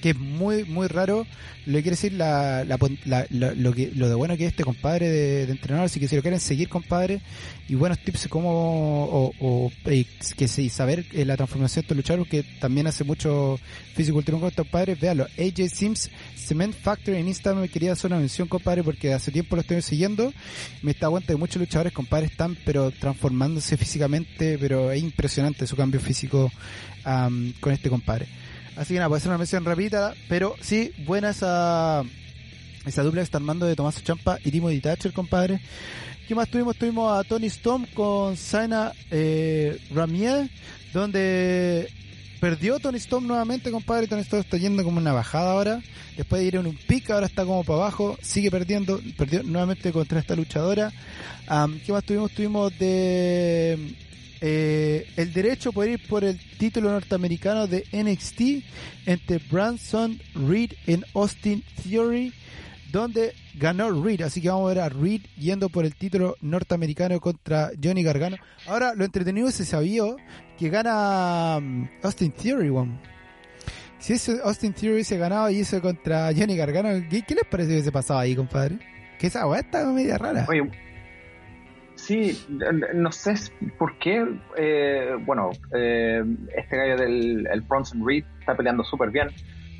[0.00, 1.26] que es muy muy raro
[1.66, 5.42] lo que quiere decir la, lo, que, lo de bueno que es este compadre de,
[5.44, 7.20] entrenador así que si lo quieren seguir compadre
[7.68, 12.28] y buenos tips como o, o que sí, saber eh, la transformación de estos luchadores
[12.28, 13.58] que también hace mucho
[13.94, 18.20] físico con estos padres véanlo AJ Sims Cement Factory en Instagram me quería hacer una
[18.20, 20.32] mención compadre porque hace tiempo lo estoy siguiendo
[20.82, 25.76] me está cuenta que muchos luchadores compadre están pero transformándose físicamente pero es impresionante su
[25.76, 26.50] cambio físico
[27.60, 28.26] con este compadre
[28.78, 32.04] Así que nada, puede ser una mención rápida, pero sí, buena esa,
[32.86, 35.60] esa dupla que está armando de Tomás Champa y Timo Thatcher, compadre.
[36.28, 36.76] ¿Qué más tuvimos?
[36.76, 40.48] Tuvimos a Tony Storm con Sana eh, Ramier,
[40.92, 41.88] donde
[42.40, 44.06] perdió Tony Storm nuevamente, compadre.
[44.06, 45.82] Tony Storm está yendo como una bajada ahora.
[46.16, 48.16] Después de ir en un pick, ahora está como para abajo.
[48.22, 49.00] Sigue perdiendo.
[49.16, 50.92] Perdió nuevamente contra esta luchadora.
[51.84, 52.30] ¿Qué más tuvimos?
[52.30, 53.96] Tuvimos de
[54.40, 58.64] eh, el derecho por ir por el título norteamericano de NXT
[59.06, 62.32] entre Branson Reed en Austin Theory,
[62.92, 64.22] donde ganó Reed.
[64.22, 68.36] Así que vamos a ver a Reed yendo por el título norteamericano contra Johnny Gargano.
[68.66, 70.04] Ahora, lo entretenido se sabía
[70.56, 73.00] que gana um, Austin Theory, one.
[73.98, 77.82] Si ese Austin Theory se ganaba y hizo contra Johnny Gargano, ¿qué, les parece que
[77.82, 78.78] se pasaba ahí, compadre?
[79.18, 80.46] Que esa weá está media rara.
[82.08, 82.42] Sí,
[82.94, 83.34] no sé
[83.78, 84.26] por qué.
[84.56, 86.24] Eh, bueno, eh,
[86.56, 89.28] este gallo del el Bronson Reed está peleando súper bien,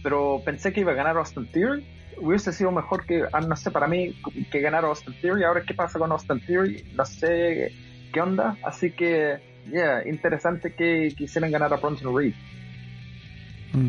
[0.03, 1.87] pero pensé que iba a ganar Austin Theory.
[2.19, 4.15] Hubiese sido mejor que, ah, no sé, para mí,
[4.51, 5.43] que ganar Austin Theory.
[5.43, 6.85] Ahora, ¿qué pasa con Austin Theory?
[6.93, 7.73] No sé
[8.13, 8.59] qué onda.
[8.63, 9.39] Así que,
[9.71, 12.35] yeah, interesante que quisieran ganar a Bronson Reed.
[13.73, 13.89] Mm.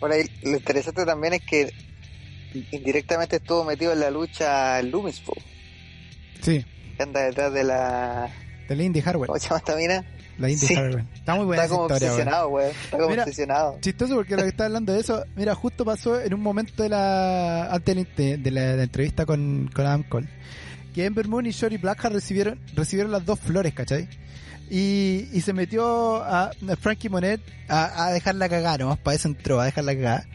[0.00, 1.72] Por ahí, lo interesante también es que
[2.72, 5.22] indirectamente estuvo metido en la lucha Loomis.
[6.40, 6.64] Sí
[6.98, 8.28] que anda detrás de la.
[8.68, 9.28] De la Indy Hardware.
[9.28, 10.04] ¿Cómo se llama esta mina?
[10.36, 11.04] La Indy Hardware.
[11.14, 12.70] Está muy buena Está como obsesionado, güey.
[12.70, 13.78] Está como obsesionado.
[13.80, 16.88] Chistoso porque lo que está hablando de eso, mira, justo pasó en un momento de
[16.90, 17.72] la.
[17.72, 20.28] antes de la, entrevista con, con Adam Cole.
[20.94, 24.08] Que Ember Moon y Shorty Blackheart recibieron, recibieron las dos flores, ¿cachai?
[24.68, 29.60] Y, y se metió a, Frankie Monet a, a dejarla cagar, nomás para eso entró,
[29.60, 30.26] a dejarla cagar.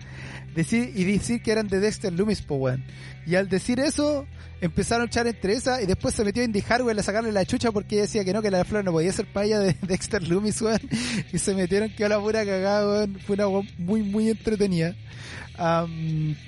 [0.56, 2.80] Decir, y decir que eran de Dexter Loomis, pues,
[3.26, 4.26] Y al decir eso,
[4.66, 7.72] empezaron a echar entre esa y después se metió Indy Hardware a sacarle la chucha
[7.72, 10.62] porque ella decía que no, que la flor no podía ser ella de Dexter Loomis,
[10.62, 10.80] weón.
[11.34, 13.20] Y se metieron que a la pura cagada, weón.
[13.20, 13.48] Fue una
[13.78, 14.96] muy, muy entretenida.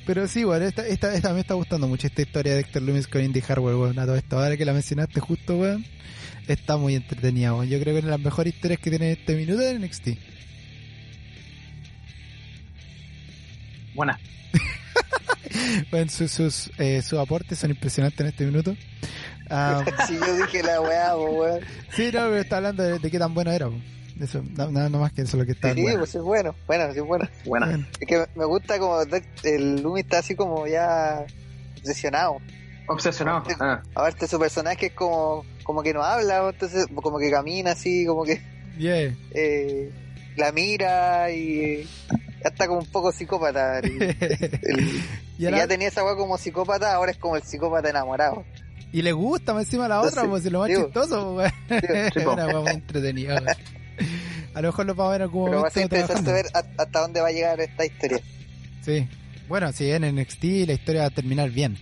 [0.06, 3.08] pero sí, weón, esta, esta, esta, me está gustando mucho esta historia de Dexter Loomis
[3.08, 3.99] con Indy Hardware, weón.
[3.99, 5.86] A todo esto, ahora que la mencionaste justo, weón.
[6.47, 7.67] Está muy entretenida, weón.
[7.67, 10.08] Yo creo que es de las mejores historias que tiene este minuto de NXT.
[13.93, 14.19] Buena.
[15.91, 18.76] bueno, sus, sus, eh, sus aportes son impresionantes en este minuto.
[20.08, 21.60] si yo dije la weá, weón.
[21.94, 23.70] Sí, no, pero está hablando de, qué tan bueno era.
[24.20, 26.00] Eso, nada más que eso lo que está Sí, bueno.
[26.00, 27.28] pues es bueno, bueno, sí es bueno.
[27.46, 27.88] Buena.
[28.00, 29.00] Es que me gusta como
[29.44, 31.26] el Lumi está así como ya
[31.80, 32.38] obsesionado.
[32.88, 33.44] Obsesionado.
[33.60, 33.82] Ah.
[33.94, 37.72] A ver, este su personaje es como, como que no habla, entonces como que camina
[37.72, 38.41] así, como que
[38.78, 39.13] yeah.
[39.32, 39.91] eh,
[40.38, 41.88] la mira y
[42.45, 43.81] ya está como un poco psicópata.
[45.38, 48.45] ¿Y ya tenía esa weá como psicópata, ahora es como el psicópata enamorado.
[48.91, 51.51] Y le gusta más encima la otra, pues si lo más chistoso, weón.
[51.69, 53.36] Era muy entretenido,
[54.53, 55.45] A lo mejor lo vamos a ver como.
[55.45, 58.21] Pero va a ser interesante ver hasta dónde va a llegar esta historia.
[58.84, 59.08] Sí.
[59.47, 61.77] Bueno, si en NXT la historia va a terminar bien.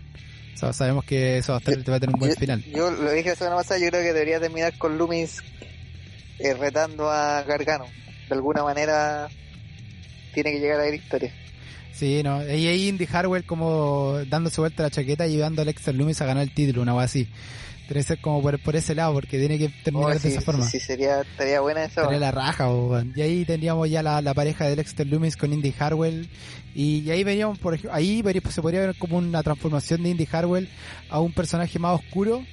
[0.54, 2.64] O sea, sabemos que eso va a, tener un buen final.
[2.64, 5.42] Yo lo dije la semana pasada, yo creo que debería terminar con Loomis
[6.40, 7.86] eh, retando a Gargano.
[8.30, 9.30] De alguna manera
[10.34, 11.32] tiene que llegar a la historia.
[11.94, 12.44] Sí, no.
[12.44, 16.26] Y ahí Indy Harwell como dándose vuelta la chaqueta y llevando a Alexa Loomis a
[16.26, 17.28] ganar el título, una cosa así.
[17.88, 20.42] Tiene que ser como por, por ese lado, porque tiene que terminar oh, de esa
[20.42, 20.66] forma.
[20.66, 22.02] Sí, sería, estaría buena eso.
[22.02, 22.68] Sería la raja,
[23.16, 26.30] Y ahí tendríamos ya la, la pareja de Dexter Loomis con Indy Harwell.
[26.74, 30.70] Y, ahí veríamos, por ejemplo, ahí se podría ver como una transformación de Indy Harwell
[31.10, 32.44] a un personaje más oscuro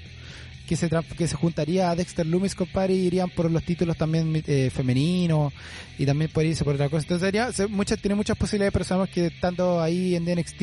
[0.70, 4.40] que se, que se juntaría a Dexter Loomis, compadre, y irían por los títulos también
[4.46, 5.52] eh, femeninos
[5.98, 7.02] y también podría irse por otra cosa.
[7.02, 10.62] Entonces sería, muchas, tiene muchas posibilidades, pero sabemos que estando ahí en DNXT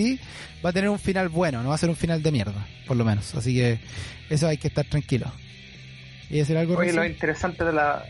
[0.64, 2.96] va a tener un final bueno, no va a ser un final de mierda, por
[2.96, 3.36] lo menos.
[3.36, 3.80] Así que
[4.30, 5.30] eso hay que estar tranquilo.
[6.30, 6.78] ¿Y decir algo?
[6.78, 8.06] Oye, lo interesante de la,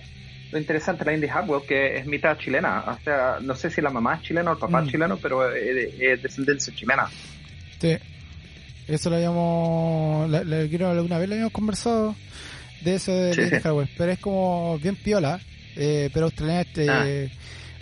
[0.52, 2.84] lo interesante de la Indie Hardware que es mitad chilena.
[2.90, 4.90] O sea, no sé si la mamá es chilena o el papá es mm.
[4.92, 7.10] chileno, pero es, es, descendencia chilena.
[7.82, 7.98] Sí.
[8.88, 10.32] Eso lo habíamos,
[10.69, 12.15] quiero alguna vez lo habíamos conversado
[12.82, 13.41] de eso de sí,
[13.97, 15.39] pero es como bien piola,
[15.76, 17.06] eh, pero australiana, este, ah.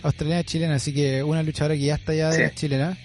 [0.02, 2.96] australiana chilena, así que una luchadora que ya está ya de chilena,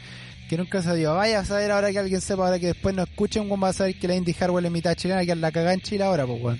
[0.50, 3.04] que nunca se dio, vaya a saber ahora que alguien sepa, ahora que después no
[3.04, 5.74] escuchen, va a saber que la Indy Hardware es mitad chilena, que es la cagada
[5.74, 6.60] en Chile ahora, pues weón.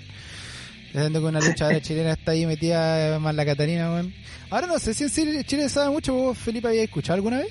[0.94, 1.20] Bueno.
[1.20, 4.14] que una luchadora chilena está ahí metida más la Catarina, weón.
[4.50, 7.50] Ahora no sé si en Chile sabe mucho, ¿vos, Felipe, había escuchado alguna vez?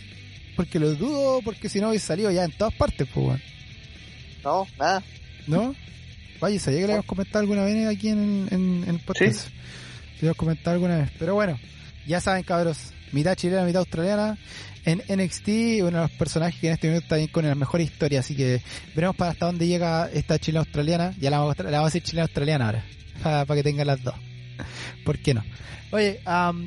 [0.55, 3.43] Porque lo dudo, porque si no hubiese salido ya en todas partes, pues weón.
[4.45, 5.03] No, nada.
[5.47, 5.75] ¿No?
[6.41, 9.49] Vaya, ¿sabía que le habíamos comentado alguna vez aquí en, en, el podcast?
[9.49, 9.53] Sí.
[10.15, 11.11] Le habíamos comentado alguna vez.
[11.19, 11.59] Pero bueno,
[12.07, 12.93] ya saben, cabros.
[13.13, 14.39] Mitad chilena, mitad australiana.
[14.87, 15.49] En NXT,
[15.81, 18.21] uno de los personajes que en este momento está bien con la mejor historia.
[18.21, 18.63] Así que
[18.95, 21.15] veremos para hasta dónde llega esta chilena australiana.
[21.21, 22.85] Ya la vamos, a, la vamos a decir chilena australiana ahora.
[23.23, 24.15] Para, que tengan las dos.
[25.05, 25.45] ¿Por qué no?
[25.93, 26.21] Oye,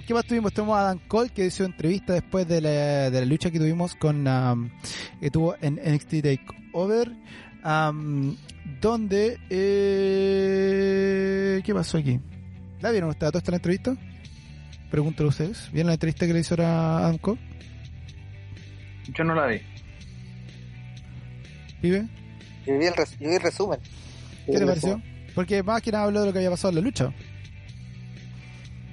[0.05, 0.53] ¿qué más tuvimos?
[0.53, 3.95] Tuvimos a Dan Cole que hizo entrevista después de la, de la lucha que tuvimos
[3.95, 4.71] con
[5.19, 7.11] que tuvo en NXT Takeover
[7.63, 10.43] donde eh,
[11.63, 12.19] ¿qué pasó aquí?
[12.81, 13.95] ¿La vieron ustedes toda esta entrevista?
[14.91, 15.71] Pregúntalo ustedes.
[15.71, 17.17] ¿Vieron la entrevista que le hizo a Adam
[19.13, 19.61] Yo no la vi.
[21.81, 22.05] ¿Vive?
[22.65, 22.93] Yo vi el,
[23.41, 23.79] resumen.
[24.45, 25.01] ¿Qué le pareció?
[25.33, 27.13] Porque más que nada habló de lo que había pasado en la lucha.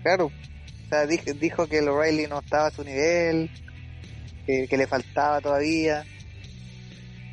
[0.02, 0.26] Claro.
[0.26, 3.50] O sea, dijo, que el O'Reilly no estaba a su nivel,
[4.46, 6.04] que, que le faltaba todavía.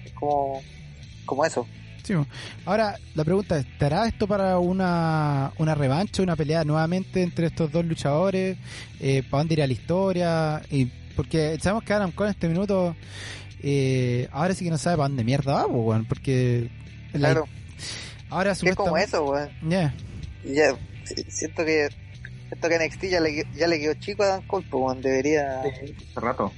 [0.03, 0.61] Es como
[1.27, 1.67] como eso.
[2.03, 2.13] Sí,
[2.65, 7.69] ahora, la pregunta es, ¿estará esto para una, una revancha, una pelea nuevamente entre estos
[7.69, 8.57] dos luchadores?
[8.99, 10.61] Eh, ¿Para dónde irá la historia?
[10.71, 10.85] Y,
[11.15, 12.95] porque sabemos que Adam Cole en este minuto
[13.61, 16.69] eh, ahora sí que no sabe para dónde mierda va, pues, porque...
[17.11, 17.45] Claro.
[18.29, 19.49] ahora es como eso, weón.
[19.67, 19.93] Ya.
[21.27, 21.89] Siento que
[22.47, 25.59] siento que NXT ya le, ya le quedó chico a Adam Cole, pues, debería...
[25.59, 26.53] hace rato.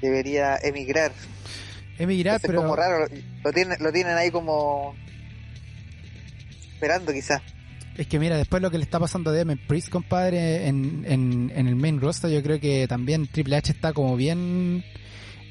[0.00, 1.12] Debería emigrar
[2.02, 2.62] emigrar, pero...
[2.62, 3.06] como raro,
[3.44, 4.94] lo tienen, lo tienen ahí como
[6.74, 7.42] esperando quizás.
[7.96, 11.52] Es que mira, después lo que le está pasando a Demon Priest, compadre, en, en,
[11.54, 14.82] en, el main roster, yo creo que también Triple H está como bien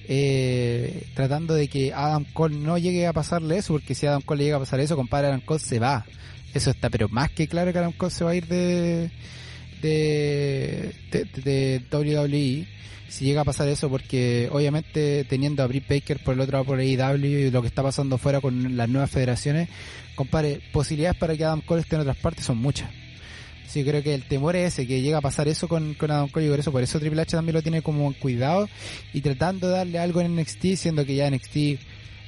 [0.08, 4.40] eh, tratando de que Adam Cole no llegue a pasarle eso, porque si Adam Cole
[4.40, 6.06] le llega a pasar eso, compadre, Adam Cole se va.
[6.54, 9.12] Eso está, pero más que claro que Adam Cole se va a ir de,
[9.82, 12.68] de, de, de WWE
[13.12, 16.66] si llega a pasar eso, porque obviamente teniendo a Britt Baker por el otro lado
[16.66, 19.68] por AEW y lo que está pasando fuera con las nuevas federaciones,
[20.16, 22.90] compare, posibilidades para que Adam Cole esté en otras partes son muchas.
[23.68, 26.30] Sí, creo que el temor es ese, que llega a pasar eso con, con Adam
[26.30, 28.70] Cole y por eso, por eso Triple H también lo tiene como en cuidado
[29.14, 31.80] y tratando de darle algo en NXT, siendo que ya NXT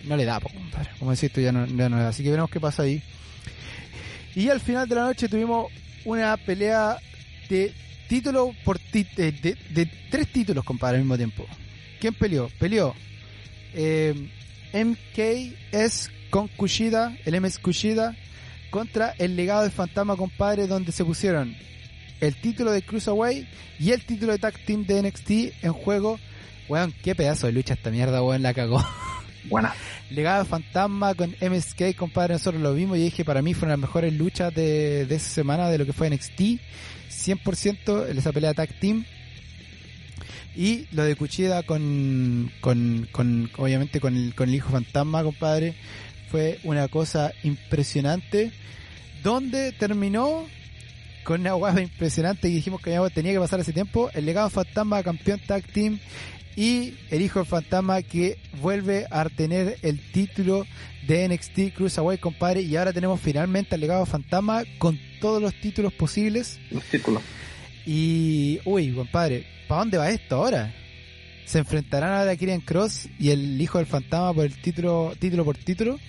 [0.03, 0.89] no le da, compadre.
[0.99, 2.09] Como decís tú, ya no, ya no le da.
[2.09, 3.01] Así que veremos qué pasa ahí.
[4.35, 5.71] Y al final de la noche tuvimos
[6.03, 6.97] una pelea
[7.47, 7.73] de
[8.13, 11.47] título por de, de, tres títulos, compadre, al mismo tiempo.
[11.99, 12.47] ¿Quién peleó?
[12.59, 12.93] Peleó
[13.73, 14.29] eh,
[14.71, 18.15] MKS con Kushida, el MS Kushida,
[18.69, 21.55] contra el legado del fantasma, compadre, donde se pusieron
[22.21, 23.47] el título de Cruiserweight
[23.79, 26.19] y el título de Tag Team de NXT en juego.
[26.69, 28.85] Weón, qué pedazo de lucha esta mierda, weón, la cagó.
[29.49, 29.73] Buena.
[30.11, 33.79] Legado del fantasma con MSK, compadre, nosotros lo vimos y dije, para mí fueron las
[33.79, 36.41] mejores luchas de, de esa semana de lo que fue NXT
[37.13, 39.05] 100% en esa pelea tag team.
[40.55, 45.75] Y lo de Cuchida con, con, con obviamente con el, con el hijo fantasma, compadre,
[46.29, 48.51] fue una cosa impresionante.
[49.23, 50.45] Donde terminó
[51.23, 54.09] con una hueá impresionante que dijimos que tenía que pasar ese tiempo.
[54.13, 55.99] El legado fantasma campeón tag team
[56.55, 60.67] y el hijo del fantasma que vuelve a tener el título
[61.07, 62.61] de NXT Cruiserweight, compadre.
[62.61, 66.59] Y ahora tenemos finalmente al legado fantasma con todos los títulos posibles.
[66.71, 67.23] Los títulos.
[67.85, 70.73] Y, uy, compadre, ¿para dónde va esto ahora?
[71.45, 75.57] Se enfrentarán ahora Kirian Cross y el hijo del fantasma por el título, título por
[75.57, 75.99] título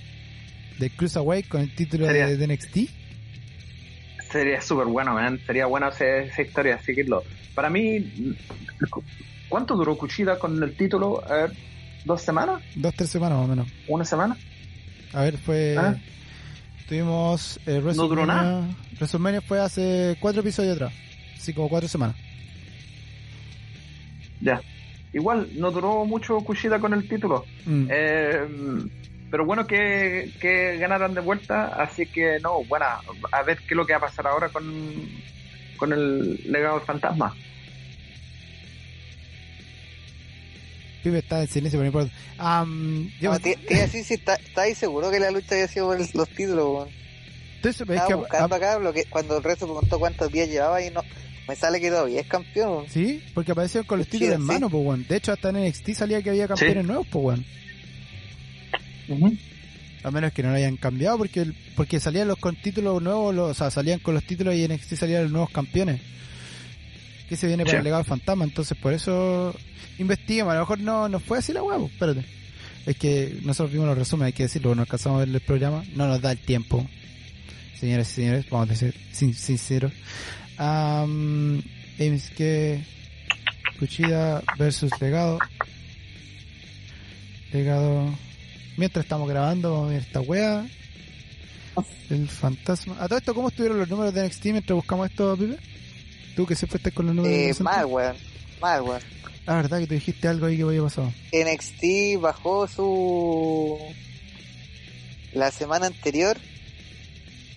[0.79, 3.04] de Cruiserweight con el título de, NXT.
[4.35, 5.39] Sería súper bueno, man.
[5.47, 7.23] Sería bueno hacer esa historia, seguirlo.
[7.55, 8.35] Para mí,
[9.49, 11.23] ¿cuánto duró Kushida con el título?
[11.25, 11.53] A ver,
[12.05, 12.61] ¿Dos semanas?
[12.75, 13.69] Dos, tres semanas más o menos.
[13.87, 14.37] ¿Una semana?
[15.13, 15.77] A ver, fue.
[15.79, 15.95] ¿Ah?
[16.89, 17.61] Tuvimos.
[17.65, 18.67] Eh, no duró nada.
[18.99, 20.93] WrestleMania fue hace cuatro episodios atrás.
[21.37, 22.17] Así como cuatro semanas.
[24.41, 24.61] Ya.
[25.13, 27.45] Igual, no duró mucho Kushida con el título.
[27.67, 27.87] Mm.
[27.89, 28.49] Eh,
[29.35, 32.87] pero bueno que, que ganaran de vuelta, así que no, bueno,
[33.33, 34.65] a ver qué es lo que va a pasar ahora con,
[35.77, 37.35] con el legado del fantasma.
[41.03, 42.63] Pipe está en silencio, pero no importa.
[42.63, 43.33] Um, yo...
[43.33, 46.89] no, sí, sí, está, está, ahí seguro que la lucha había sido por los títulos,
[47.57, 50.93] Entonces, Estaba que, buscando acá lo que, cuando el resto preguntó cuántos días llevaba y
[50.93, 51.03] no
[51.49, 52.87] me sale que todavía es campeón.
[52.89, 55.09] Sí, porque aparecieron con los títulos en mano, pues.
[55.09, 57.09] De hecho, hasta en NXT salía que había campeones nuevos,
[59.07, 59.35] pues.
[60.03, 63.55] A menos que no lo hayan cambiado, porque porque salían los con títulos nuevos, o
[63.55, 66.01] sea, salían con los títulos y en NXT salían los nuevos campeones.
[67.29, 69.55] Que se viene para el legado fantasma, entonces por eso
[69.99, 70.53] investigamos.
[70.53, 72.23] A lo mejor no, no fue así la huevo, espérate.
[72.85, 75.83] Es que nosotros vimos los resúmenes, hay que decirlo, no alcanzamos a ver el programa,
[75.95, 76.87] no nos da el tiempo.
[77.81, 79.93] Señores y señores, vamos a ser sinceros.
[80.59, 81.63] Um,
[81.97, 82.83] que
[83.79, 85.39] Cuchida versus Legado.
[87.53, 88.15] Legado.
[88.77, 90.67] Mientras estamos grabando, esta wea.
[92.11, 92.97] El fantasma.
[93.01, 95.59] ¿A todo esto cómo estuvieron los números de NXT mientras buscamos esto, Pipe?
[96.37, 98.17] Tú que siempre estás con los números eh, de Mal, weón.
[98.61, 99.01] Mal, weón.
[99.47, 101.13] Ah, verdad que te dijiste algo ahí que había pasado.
[101.33, 103.79] NXT bajó su.
[105.33, 106.37] La semana anterior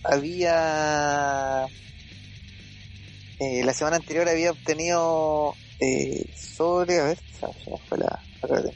[0.04, 1.68] había
[3.40, 7.18] eh, la semana anterior había obtenido eh, sobre, a ver,
[7.88, 8.72] fue la, la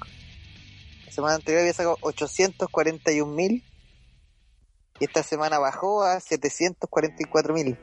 [1.13, 3.63] semana anterior había sacado 841 mil
[4.99, 7.79] y esta semana bajó a 744 mil.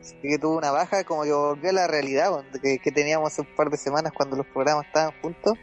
[0.00, 2.30] Así que tuvo una baja como que volvió a la realidad
[2.62, 5.54] que, teníamos hace un par de semanas cuando los programas estaban juntos.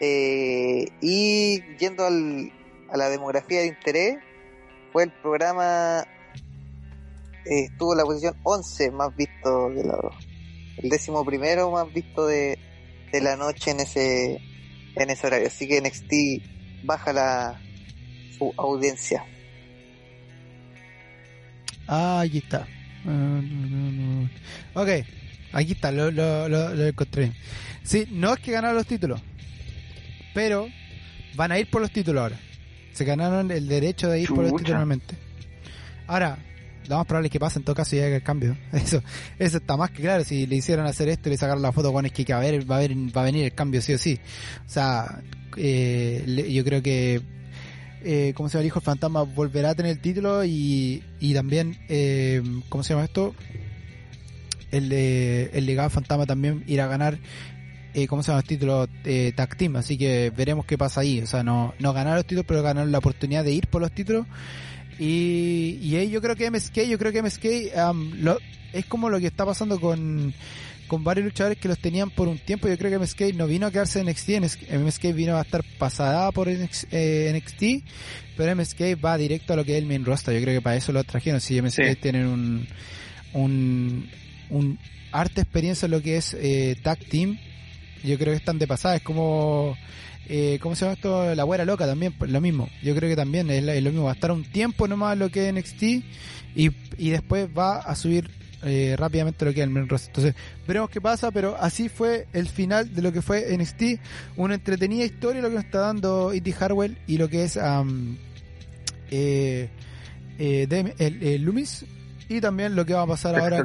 [0.00, 2.50] Eh, y yendo al,
[2.90, 4.16] a la demografía de interés,
[4.92, 6.06] fue el programa
[7.44, 9.98] estuvo en la posición 11 más visto de la
[10.76, 12.56] el décimo primero más visto de,
[13.10, 14.40] de la noche en ese
[14.96, 15.46] en ese horario.
[15.46, 17.60] Así que NXT baja la
[18.36, 19.24] su audiencia.
[21.86, 22.66] Ah aquí está.
[24.74, 24.88] Ok
[25.52, 27.32] aquí está lo, lo, lo, encontré.
[27.82, 29.20] Sí no es que ganaron los títulos
[30.34, 30.68] pero
[31.34, 32.38] van a ir por los títulos ahora.
[32.94, 35.16] Se ganaron el derecho de ir por los títulos nuevamente
[36.06, 36.38] ahora
[36.88, 38.56] lo más probable es que pase en todo caso y haga el cambio.
[38.72, 39.02] Eso,
[39.38, 40.24] eso está más que claro.
[40.24, 42.70] Si le hicieron hacer esto y le sacaron la foto, bueno, es que a, ver,
[42.70, 44.18] va, a ver, va a venir el cambio sí o sí.
[44.66, 45.22] O sea,
[45.56, 47.20] eh, yo creo que,
[48.04, 48.62] eh, ¿cómo se llama?
[48.62, 52.94] El hijo del fantasma volverá a tener el título y, y también, eh, ¿cómo se
[52.94, 53.34] llama esto?
[54.70, 57.18] El, el legado fantasma también irá a ganar
[57.94, 58.88] eh, ¿cómo se llama el título?
[59.04, 61.20] Eh, tag Team, así que veremos qué pasa ahí.
[61.20, 63.92] O sea, no, no ganar los títulos, pero ganar la oportunidad de ir por los
[63.92, 64.26] títulos
[65.04, 67.44] y, y yo creo que MSK, yo creo que MSK
[68.20, 68.38] lo,
[68.72, 70.32] es como lo que está pasando con,
[70.86, 72.68] con varios luchadores que los tenían por un tiempo.
[72.68, 74.28] Yo creo que MSK no vino a quedarse en NXT,
[74.70, 77.82] MSK vino a estar pasada por NXT, eh,
[78.36, 80.34] pero MSK va directo a lo que es el main roster.
[80.34, 81.40] Yo creo que para eso lo trajeron.
[81.40, 82.68] Si MSK tienen un,
[83.32, 84.08] un,
[84.50, 84.78] un
[85.10, 87.40] arte experiencia en lo que es eh, tag team,
[88.04, 88.94] yo creo que están de pasada.
[88.94, 89.76] Es como
[90.28, 91.34] eh, ¿cómo se llama esto?
[91.34, 92.68] La güera loca también, pues, lo mismo.
[92.82, 94.04] Yo creo que también es, lo mismo.
[94.04, 97.94] Va a estar un tiempo nomás lo que es NXT y, y después va a
[97.94, 98.30] subir
[98.64, 100.34] eh, rápidamente lo que es el main Entonces,
[100.66, 104.00] veremos qué pasa, pero así fue el final de lo que fue NXT.
[104.36, 107.58] Una entretenida historia lo que nos está dando Itty Harwell y lo que es
[109.10, 109.68] eh,
[110.38, 111.84] eh, el, el Loomis
[112.28, 113.62] y también lo que va a pasar ahora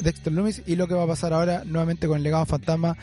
[0.00, 2.96] Dexter Loomis y lo que va a pasar ahora nuevamente con el legado fantasma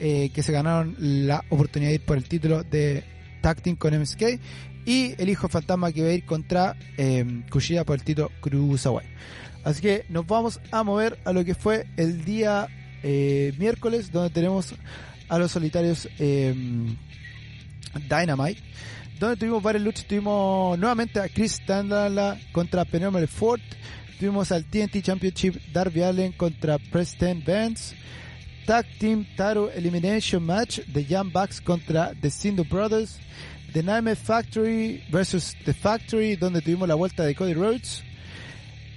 [0.00, 3.04] eh, que se ganaron la oportunidad de ir por el título de
[3.40, 4.40] Tag Team con MSK
[4.84, 9.08] y el hijo fantasma que va a ir contra eh, Kushida por el título Cruiserweight
[9.64, 12.68] así que nos vamos a mover a lo que fue el día
[13.02, 14.74] eh, miércoles donde tenemos
[15.28, 16.54] a los solitarios eh,
[18.08, 18.60] Dynamite.
[19.18, 20.06] Donde tuvimos varias luchas.
[20.06, 23.60] Tuvimos nuevamente a Chris Standala contra Penelope Ford.
[24.18, 27.96] Tuvimos al TNT Championship Darby Allen contra Preston Vance.
[28.68, 33.18] Tag Team Taro Elimination Match The Young Bucks contra The Sindu Brothers.
[33.72, 38.04] The Nightmare Factory versus The Factory, donde tuvimos la vuelta de Cody Rhodes.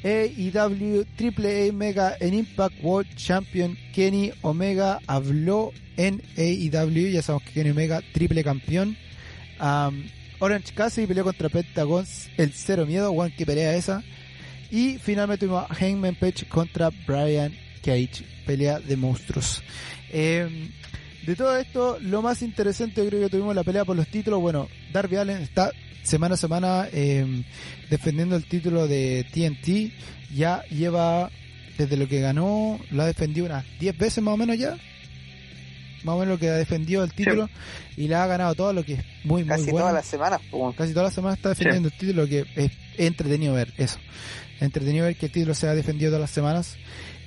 [0.04, 7.44] AEW Triple A Mega en Impact World Champion Kenny Omega habló en AEW, ya sabemos
[7.44, 8.98] que Kenny Omega triple campeón.
[10.42, 12.06] Orange Cassidy peleó contra Pentagon,
[12.36, 14.04] el cero miedo, Juan que pelea esa.
[14.70, 19.62] Y finalmente tuvimos a Hangman Page contra Brian Cage, pelea de monstruos.
[20.12, 20.72] Em,
[21.26, 24.42] de todo esto, lo más interesante yo creo que tuvimos la pelea por los títulos.
[24.42, 25.72] Bueno, Darby Allen está
[26.04, 27.44] semana a semana em,
[27.90, 29.94] defendiendo el título de TNT.
[30.34, 31.30] Ya lleva,
[31.78, 34.78] desde lo que ganó, lo ha defendido unas 10 veces más o menos ya.
[36.04, 37.48] Más o menos lo que ha defendido el título
[37.96, 40.42] y la ha ganado todo, lo que es muy, muy Casi todas las semanas.
[40.76, 44.00] Casi todas las semanas está defendiendo el título, lo que es, entretenido ver eso.
[44.60, 46.78] entretenido ver que el título se ha defendido todas las semanas.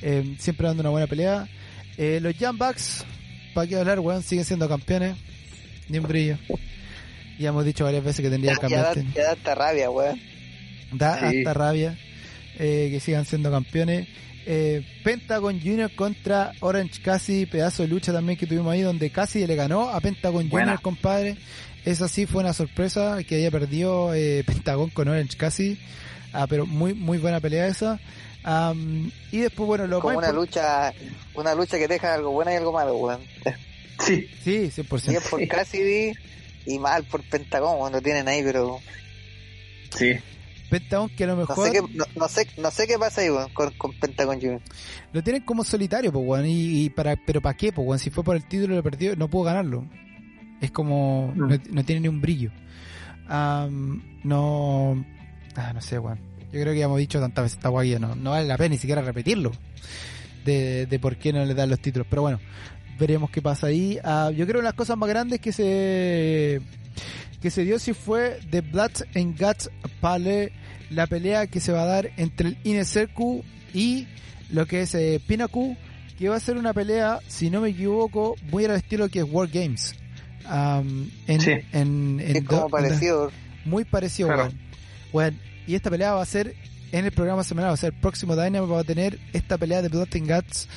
[0.02, 1.48] Em, siempre dando una buena pelea.
[1.96, 3.04] Eh, los Young Bucks,
[3.54, 5.16] para qué hablar, weón, siguen siendo campeones.
[5.88, 6.38] Ni un brillo.
[7.38, 8.94] Ya hemos dicho varias veces que tendría que cambiar.
[9.14, 10.20] Ya, da, hasta rabia, weón.
[10.92, 11.98] Da hasta rabia
[12.58, 14.08] eh, que sigan siendo campeones.
[14.46, 19.46] Eh, Pentagon Junior contra Orange Cassidy, pedazo de lucha también que tuvimos ahí, donde Cassidy
[19.46, 21.36] le ganó a Pentagon Junior, compadre.
[21.84, 25.78] Esa sí fue una sorpresa que haya perdido eh, Pentagon con Orange Cassidy.
[26.32, 28.00] Ah, pero muy muy buena pelea esa.
[28.44, 30.92] Y después, bueno, lo Como una lucha,
[31.34, 33.20] una lucha que deja algo bueno y algo malo, weón.
[34.00, 35.08] Sí, sí, 100%.
[35.08, 36.12] Bien por Cassidy
[36.66, 38.80] y mal por Pentagón cuando tienen ahí, pero.
[39.96, 40.12] Sí.
[40.68, 41.56] Pentagón que a lo mejor.
[41.56, 44.60] No sé qué, no, sé, no sé qué pasa ahí, con, con Pentagón Junior.
[45.12, 46.44] Lo tienen como solitario, pues, weón.
[46.46, 47.98] Y, para, pero ¿para qué, pues, weón?
[47.98, 49.84] Si fue por el título lo perdió, no puedo ganarlo.
[50.60, 51.32] Es como.
[51.34, 51.60] Mm.
[51.70, 52.50] No, tiene ni un brillo.
[53.28, 55.04] no.
[55.56, 56.33] Ah, no sé, weón.
[56.54, 58.74] Yo creo que ya hemos dicho tantas veces esta guay, no, no vale la pena
[58.74, 59.50] ni siquiera repetirlo.
[60.44, 62.06] De, de por qué no le dan los títulos.
[62.08, 62.38] Pero bueno,
[62.96, 63.98] veremos qué pasa ahí.
[64.04, 66.60] Ah, yo creo que las cosas más grandes que se
[67.42, 69.68] que se dio si fue The Blood and Guts
[70.00, 70.52] Pale,
[70.90, 72.86] la pelea que se va a dar entre el Inner
[73.74, 74.06] y
[74.50, 75.76] lo que es eh, Pinnacle,
[76.16, 79.24] que va a ser una pelea, si no me equivoco, muy al estilo que es
[79.28, 79.96] World Games.
[81.26, 81.50] en, sí.
[81.72, 83.32] en, como parecido.
[83.64, 84.28] Muy parecido,
[85.12, 85.44] bueno.
[85.66, 86.54] Y esta pelea va a ser
[86.92, 89.82] en el programa semanal, va a ser el próximo Dynamo, va a tener esta pelea
[89.82, 90.68] de Blood and Guts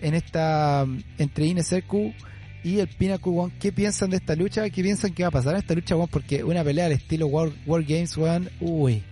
[0.00, 0.86] en esta
[1.18, 2.14] entre Ineserku
[2.62, 3.52] y el Pinnacle One.
[3.60, 4.68] ¿Qué piensan de esta lucha?
[4.70, 6.08] ¿Qué piensan que va a pasar en esta lucha, One?
[6.10, 9.04] Porque una pelea al estilo World, Games, One, uy,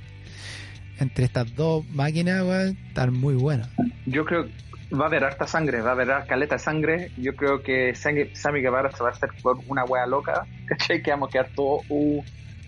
[0.99, 3.69] entre estas dos máquinas, One, están muy buenas.
[4.07, 7.11] Yo creo que va a haber harta sangre, va a haber caleta de sangre.
[7.17, 9.31] Yo creo que Sammy Guevara se va a hacer
[9.69, 11.03] una wea loca, ¿cachai?
[11.03, 12.25] Que vamos a quedar todo, uh,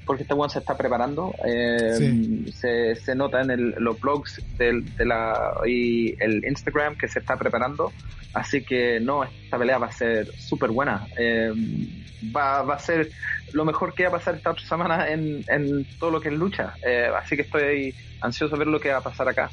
[0.07, 1.35] porque este one se está preparando.
[1.45, 7.09] Eh, se, se, nota en el, los blogs del, de la, y el Instagram que
[7.09, 7.93] se está preparando.
[8.33, 11.07] Así que no, esta pelea va a ser súper buena.
[11.19, 11.53] Eh,
[12.35, 13.11] va, va a ser
[13.53, 16.35] lo mejor que va a pasar esta otra semana en, en todo lo que es
[16.35, 16.75] lucha.
[16.87, 19.51] Eh, así que estoy ansioso de ver lo que va a pasar acá.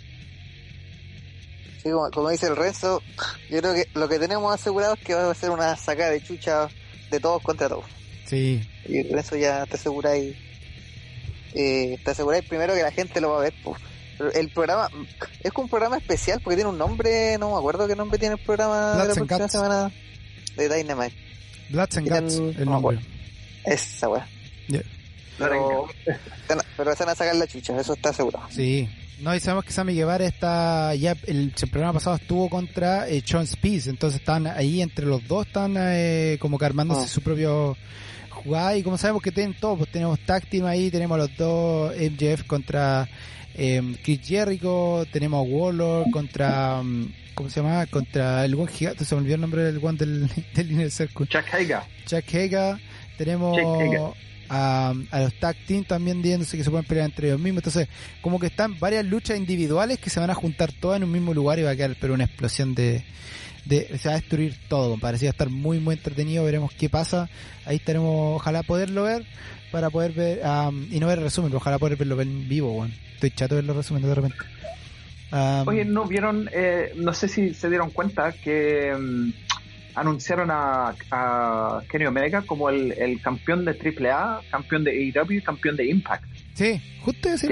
[1.82, 3.02] Sí, como, dice el resto,
[3.50, 6.22] yo creo que lo que tenemos asegurado es que va a ser una sacada de
[6.22, 6.68] chucha
[7.10, 8.03] de todos contra todos.
[8.26, 8.62] Sí.
[8.86, 10.36] Y con eso ya te aseguráis,
[11.54, 13.54] eh, te aseguráis primero que la gente lo va a ver.
[14.34, 14.90] El programa
[15.42, 18.42] es un programa especial porque tiene un nombre, no me acuerdo qué nombre tiene el
[18.42, 19.92] programa de la próxima semana
[20.56, 21.16] de Dynamite.
[21.70, 23.00] Bloods and Guts, el nombre.
[23.66, 24.28] Esa weá.
[25.38, 25.88] Pero,
[26.78, 28.48] pero se van a sacar la chucha, eso está asegurado.
[28.52, 28.88] Sí.
[29.20, 33.44] No, y sabemos que Sammy Guevara está, ya el, programa pasado estuvo contra eh, Sean
[33.44, 37.08] Spears, entonces están ahí entre los dos, están eh, como que armándose ah.
[37.08, 37.78] su propio
[38.46, 42.44] y como sabemos que tienen todos, pues tenemos Tag Team ahí, tenemos los dos MJF
[42.44, 43.08] contra
[43.56, 47.86] eh, Chris Jericho, tenemos Warlord contra, mm, ¿cómo se llama?
[47.86, 51.28] Contra el buen gigante, se me olvidó el nombre del one del, del Inner Circle.
[51.30, 51.80] Jack Hager.
[52.06, 52.78] Jack Hager,
[53.18, 53.58] tenemos
[54.50, 57.62] a, a, los tag team también diciéndose que se pueden pelear entre ellos mismos.
[57.62, 57.88] Entonces,
[58.22, 61.34] como que están varias luchas individuales que se van a juntar todas en un mismo
[61.34, 63.06] lugar y va a quedar pero una explosión de,
[63.66, 67.30] de, se va a destruir todo, parecía estar muy muy entretenido, veremos qué pasa,
[67.66, 69.26] ahí estaremos, ojalá poderlo ver,
[69.72, 70.42] para poder ver,
[70.92, 72.94] y no ver el resumen, pero ojalá poder verlo en vivo, bueno.
[73.14, 74.38] estoy chato de ver los resúmenes de repente.
[75.66, 79.32] Oye, ¿no vieron, eh, no sé si se dieron cuenta que mm,
[79.96, 85.76] anunciaron a, a, Kenny Omega como el, el campeón de AAA, campeón de AEW, campeón
[85.76, 86.26] de Impact?
[86.54, 87.48] Sí, justo eso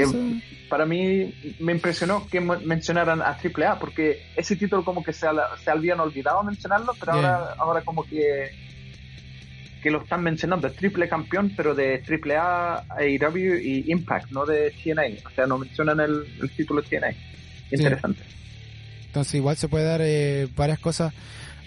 [0.72, 5.28] para mí me impresionó que mencionaran a AAA, porque ese título como que se,
[5.62, 8.52] se habían olvidado mencionarlo, pero ahora, ahora como que
[9.84, 14.72] que lo están mencionando, es triple campeón, pero de AAA, AEW y Impact, no de
[14.72, 15.28] TNA.
[15.28, 16.24] O sea, no mencionan el,
[16.56, 17.14] título de TNA.
[17.72, 18.22] interesante.
[19.08, 21.14] Entonces igual se puede dar eh, varias cosas.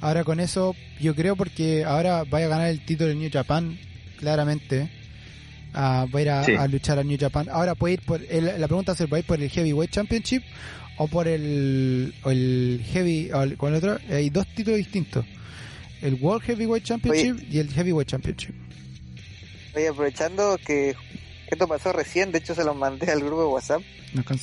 [0.05, 3.78] Ahora con eso, yo creo porque ahora vaya a ganar el título de New Japan,
[4.18, 4.90] claramente.
[5.72, 7.48] Uh, va a ir a, luchar a New Japan.
[7.50, 10.42] Ahora puede ir por, la pregunta es, ¿va a ir por el Heavyweight Championship
[10.98, 13.98] o por el, el Heavy, o con el otro?
[14.11, 15.24] Hay dos títulos distintos.
[16.02, 18.55] El World Heavyweight Championship y el Heavyweight Championship.
[19.74, 20.94] Oye, aprovechando que
[21.46, 23.80] esto pasó recién, de hecho se los mandé al grupo de WhatsApp.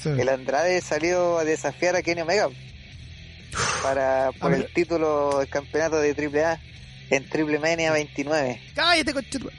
[0.05, 2.49] El Andrade salió a desafiar a Kenny Omega
[3.83, 6.59] para por el título del campeonato de AAA
[7.09, 8.61] en Triple Mania 29.
[8.73, 9.49] ¡Cállate, conchito!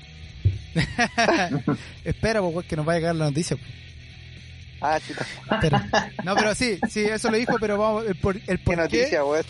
[2.05, 3.57] Espera, pues, que nos vaya a llegar la noticia.
[3.57, 3.83] Pues.
[4.81, 5.25] Ah, chita.
[6.25, 9.23] No, pero sí, sí, eso lo dijo, pero vamos, el por, el por ¿Qué noticia,
[9.23, 9.43] güey?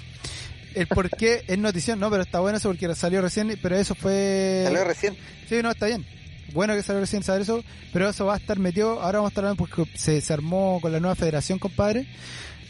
[0.75, 3.95] El por qué es notición, no, pero está bueno eso porque salió recién, pero eso
[3.95, 4.63] fue...
[4.65, 5.17] ¿Salió recién?
[5.49, 6.05] Sí, no, está bien.
[6.53, 9.33] Bueno que salió recién saber eso, pero eso va a estar metido, ahora vamos a
[9.33, 12.07] estar hablando porque se, se armó con la nueva federación, compadre.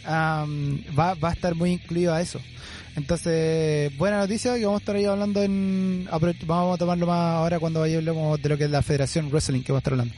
[0.06, 2.40] Va, va a estar muy incluido a eso.
[2.94, 6.06] Entonces, buena noticia que vamos a estar ahí hablando en...
[6.46, 9.72] Vamos a tomarlo más ahora cuando hablemos de lo que es la Federación Wrestling que
[9.72, 10.14] vamos a estar hablando.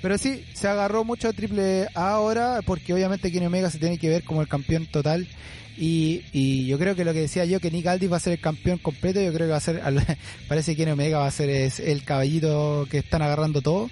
[0.00, 3.98] Pero sí, se agarró mucho a Triple A ahora porque obviamente Kenny Omega se tiene
[3.98, 5.28] que ver como el campeón total
[5.76, 8.34] y, y yo creo que lo que decía yo que Nick Aldis va a ser
[8.34, 9.80] el campeón completo, yo creo que va a ser,
[10.48, 13.90] parece que Kenny Omega va a ser el caballito que están agarrando todo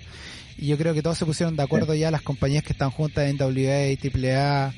[0.58, 3.28] y yo creo que todos se pusieron de acuerdo ya las compañías que están juntas
[3.28, 4.74] en WA, AAA,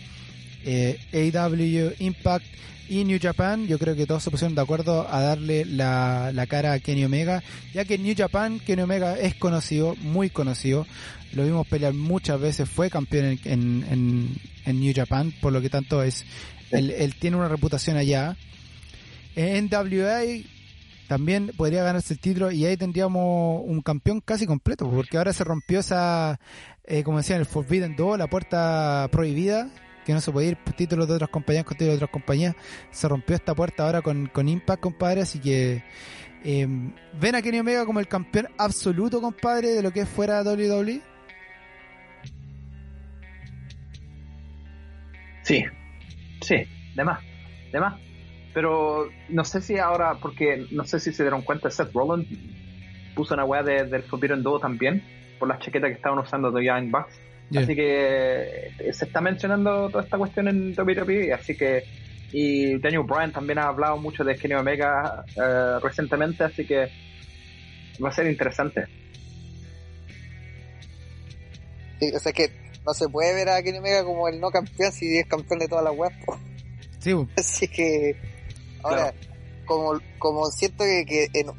[0.64, 0.98] eh,
[1.34, 2.46] AW, Impact
[2.88, 6.46] y New Japan, yo creo que todos se pusieron de acuerdo a darle la, la
[6.46, 7.42] cara a Kenny Omega,
[7.72, 10.86] ya que en New Japan Kenny Omega es conocido, muy conocido,
[11.32, 14.36] lo vimos pelear muchas veces, fue campeón en, en,
[14.66, 16.24] en, New Japan, por lo que tanto es,
[16.70, 18.36] él, tiene una reputación allá.
[19.34, 20.20] En WA
[21.08, 25.44] también podría ganarse el título y ahí tendríamos un campeón casi completo, porque ahora se
[25.44, 26.38] rompió esa,
[26.84, 29.70] eh, como decían, el Forbidden Door, la puerta prohibida,
[30.04, 32.54] que no se puede ir títulos de otras compañías con títulos de otras compañías.
[32.90, 35.82] Se rompió esta puerta ahora con, con Impact, compadre, así que
[36.44, 36.66] eh,
[37.20, 41.00] ven a Kenny Omega como el campeón absoluto, compadre, de lo que es fuera WWE.
[45.42, 45.64] Sí,
[46.40, 46.56] sí,
[46.94, 47.20] de más,
[47.72, 48.00] de más.
[48.54, 52.28] Pero no sé si ahora, porque no sé si se dieron cuenta, Seth Rollins
[53.14, 55.02] puso una weá de, del Forbidden Duo también,
[55.38, 57.18] por las chaquetas que estaban usando de Young Bucks.
[57.54, 61.84] Así que eh, se está mencionando toda esta cuestión en WWE, así que
[62.32, 66.88] y Daniel Bryan también ha hablado mucho de Kenny Omega eh, recientemente, así que
[68.02, 68.86] va a ser interesante.
[72.00, 72.50] Sí, o sea que
[72.86, 75.68] no se puede ver a Kenny Omega como el no campeón si es campeón de
[75.68, 76.12] todas las web.
[77.00, 78.16] Sí, así que
[78.82, 79.12] ahora
[79.66, 81.50] como como siento que, que en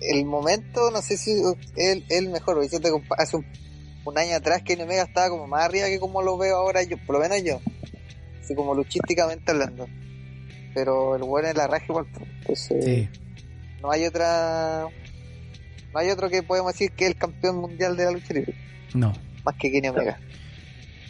[0.00, 1.32] el momento no sé si
[1.76, 3.44] es el mejor, siento que hace un
[4.08, 6.96] un año atrás que Omega estaba como más arriba que como lo veo ahora yo,
[6.98, 7.60] por lo menos yo.
[8.42, 9.86] Así como luchísticamente hablando.
[10.74, 12.06] Pero el bueno es la raja igual.
[12.46, 12.70] Pues,
[13.82, 14.86] no hay otra.
[15.92, 18.54] No hay otro que podemos decir que es el campeón mundial de la lucha libre.
[18.94, 19.12] No.
[19.44, 20.18] Más que Kenny Omega.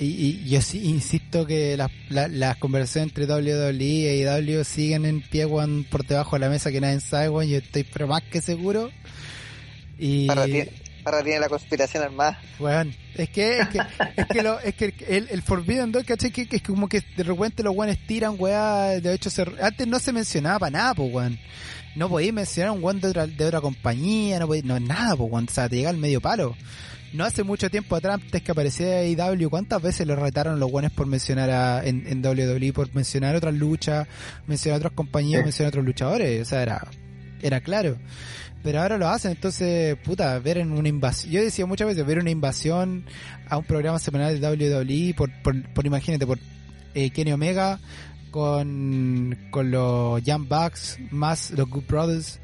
[0.00, 5.20] Y, y yo sí insisto que las la, conversaciones entre WWE y AEW siguen en
[5.20, 8.90] pie por debajo de la mesa que nadie sabe, yo estoy pero más que seguro.
[9.98, 10.28] Y...
[11.08, 12.38] Ahora tiene la conspiración armada.
[12.58, 13.78] Bueno, es que, es que,
[14.14, 16.30] es que, lo, es que el, el Forbidden Door, ¿cachai?
[16.30, 19.86] Que, que, es como que de repente los weones tiran, weá, de hecho, se, antes
[19.86, 21.38] no se mencionaba para nada, pues, weón.
[21.96, 25.32] No podías mencionar un weón de otra, de otra compañía, no podías, no, nada, pues,
[25.32, 26.54] weón, o sea, te llega al medio palo.
[27.14, 30.90] No hace mucho tiempo atrás, antes que apareciera IW, ¿cuántas veces lo retaron los weones
[30.90, 34.06] por mencionar a, en, en WWE, por mencionar otras luchas,
[34.46, 36.42] mencionar otras compañías, mencionar otros luchadores?
[36.42, 36.86] O sea, era,
[37.40, 37.96] era claro
[38.62, 42.18] pero ahora lo hacen, entonces, puta, ver en una invasión, yo decía muchas veces, ver
[42.18, 43.04] una invasión
[43.48, 46.38] a un programa semanal de WWE, por, por, imagínate, por
[46.94, 47.78] eh, Kenny Omega,
[48.30, 52.40] con, con los Young Bucks, más los Good Brothers,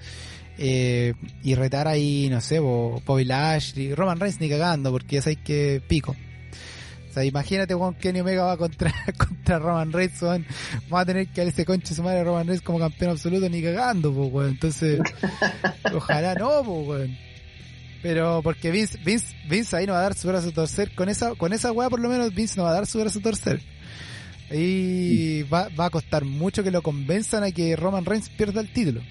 [0.56, 5.40] eh, y retar ahí, no sé, Bobby Lashley, Roman Reigns ni cagando, porque ya sabéis
[5.44, 6.14] que pico.
[7.14, 10.44] Sea, imagínate, Juan Kenny Omega va contra, contra Roman Reigns, weón.
[10.92, 13.62] Va a tener que dar ese conche su madre Roman Reigns como campeón absoluto ni
[13.62, 14.50] cagando, pues, weón.
[14.50, 14.98] Entonces,
[15.94, 17.18] ojalá no, pues, weón.
[18.02, 20.92] Pero porque Vince, Vince, Vince ahí no va a dar su brazo a torcer.
[20.96, 23.20] Con esa, con esa weá por lo menos Vince no va a dar su brazo
[23.20, 23.62] a torcer.
[24.50, 28.72] Y va, va a costar mucho que lo convenzan a que Roman Reigns pierda el
[28.72, 29.02] título.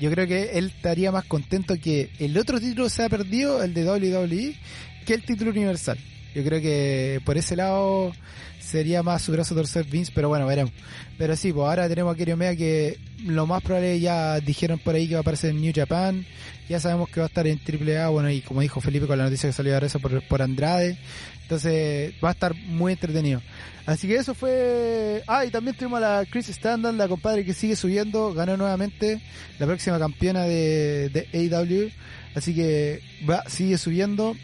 [0.00, 3.74] Yo creo que él estaría más contento que el otro título se ha perdido, el
[3.74, 4.56] de WWE,
[5.04, 5.98] que el título universal.
[6.38, 8.12] Yo creo que por ese lado
[8.60, 10.72] sería más su brazo torcer Vince, pero bueno, veremos.
[11.16, 14.94] Pero sí, pues ahora tenemos a Kenny Omega que lo más probable ya dijeron por
[14.94, 16.24] ahí que va a aparecer en New Japan.
[16.68, 19.24] Ya sabemos que va a estar en AAA, bueno, y como dijo Felipe con la
[19.24, 20.96] noticia que salió ahora eso por, por Andrade.
[21.42, 23.42] Entonces va a estar muy entretenido.
[23.84, 25.24] Así que eso fue...
[25.26, 29.20] Ah, y también tuvimos a la Chris Standard, la compadre que sigue subiendo, ganó nuevamente,
[29.58, 31.90] la próxima campeona de, de AEW.
[32.36, 34.36] Así que va, sigue subiendo.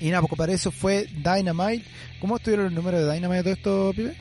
[0.00, 1.84] Y nada, poco para eso fue Dynamite.
[2.20, 4.16] ¿Cómo estuvieron los números de Dynamite todo esto, pibe?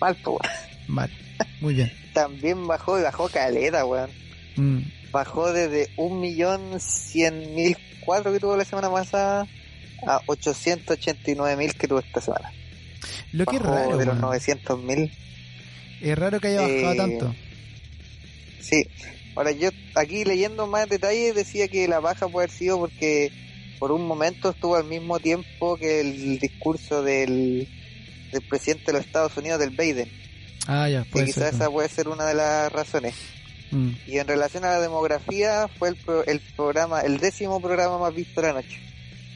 [0.00, 0.16] Mal,
[0.86, 1.10] Mal.
[1.60, 1.92] Muy bien.
[2.12, 4.10] También bajó y bajó caleta, weón.
[4.56, 4.80] Mm.
[5.10, 9.46] Bajó desde un millón cien mil cuatro que tuvo la semana pasada
[10.06, 12.52] a 889 mil que tuvo esta semana.
[13.32, 13.96] Lo que es raro.
[13.96, 15.12] De los 900 mil.
[16.00, 17.34] Es raro que haya bajado eh, tanto.
[18.60, 18.86] Sí.
[19.36, 23.32] Ahora yo aquí leyendo más detalles decía que la baja puede haber sido porque
[23.80, 27.66] por un momento estuvo al mismo tiempo que el discurso del,
[28.30, 30.08] del presidente de los Estados Unidos, del Biden.
[30.66, 33.14] Ah, ya, puede quizás esa puede ser una de las razones.
[33.70, 33.92] Mm.
[34.06, 38.42] Y en relación a la demografía, fue el, el programa, el décimo programa más visto
[38.42, 38.78] de la noche.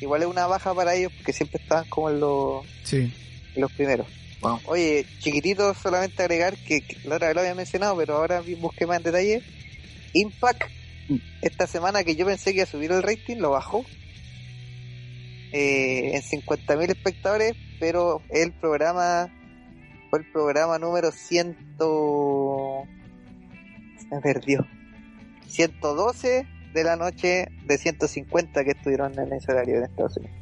[0.03, 3.11] Igual es una baja para ellos porque siempre estaban como en los, sí.
[3.57, 4.07] los primeros.
[4.67, 8.99] Oye, chiquitito, solamente agregar que, la otra vez lo había mencionado, pero ahora busqué más
[8.99, 9.43] en detalle.
[10.13, 10.65] Impact,
[11.41, 13.87] esta semana que yo pensé que iba a subir el rating, lo bajó
[15.57, 19.33] eh, en 50.000 espectadores, pero el programa
[20.11, 21.57] fue el programa número 100.
[24.01, 24.67] Se me perdió.
[25.47, 30.37] 112 de la noche de 150 que estuvieron en ese horario en Estados Unidos.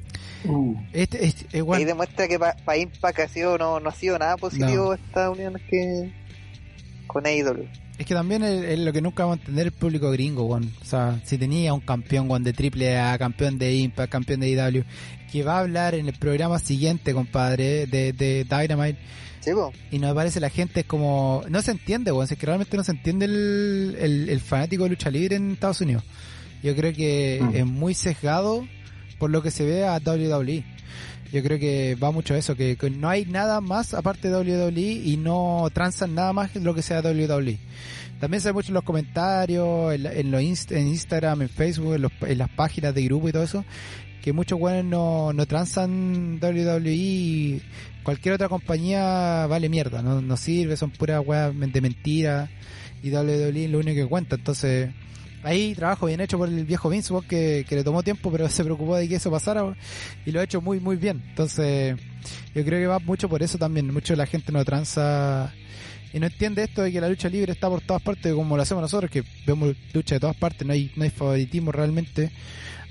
[0.44, 0.76] Uh.
[0.94, 4.94] Este, este, Y demuestra que para Impact ha sido, no, no ha sido nada positivo
[4.94, 6.10] esta unión que
[7.06, 7.68] con AEW.
[7.98, 11.20] Es que también es, lo que nunca vamos a entender el público gringo, O sea,
[11.24, 14.84] si tenía un campeón, Juan de triple A, campeón de Impact, campeón de IW,
[15.30, 18.98] que va a hablar en el programa siguiente, compadre, de, de Dynamite.
[19.90, 21.42] y nos parece la gente es como...
[21.48, 22.28] No se entiende, weón.
[22.30, 26.04] Es que realmente no se entiende el, el, fanático de lucha libre en Estados Unidos.
[26.62, 27.56] Yo creo que mm.
[27.56, 28.66] es muy sesgado
[29.18, 30.64] por lo que se ve a WWE.
[31.32, 35.16] Yo creo que va mucho eso, que, no hay nada más aparte de WWE y
[35.16, 37.58] no transan nada más que lo que sea WWE.
[38.20, 42.50] También se ve mucho en los comentarios, en, los en Instagram, en Facebook, en, las
[42.50, 43.64] páginas de grupo y todo eso,
[44.22, 47.62] que muchos buenos no, no transan WWE y
[48.02, 52.50] cualquier otra compañía vale mierda, no, no sirve, son puras weas de mentira
[53.02, 54.36] y WWE es lo único que cuenta.
[54.36, 54.90] Entonces,
[55.42, 58.64] ahí trabajo bien hecho por el viejo Vince, que, que le tomó tiempo, pero se
[58.64, 59.74] preocupó de que eso pasara
[60.24, 61.22] y lo ha hecho muy, muy bien.
[61.28, 61.96] Entonces,
[62.54, 63.92] yo creo que va mucho por eso también.
[63.92, 65.52] Mucho de la gente no tranza
[66.12, 68.62] y no entiende esto de que la lucha libre está por todas partes, como lo
[68.62, 72.30] hacemos nosotros, que vemos lucha de todas partes, no hay, no hay favoritismo realmente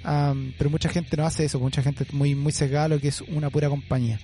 [0.04, 3.50] pero mucha gente no hace eso, mucha gente muy muy sesgada lo que es una
[3.50, 4.20] pura compañía.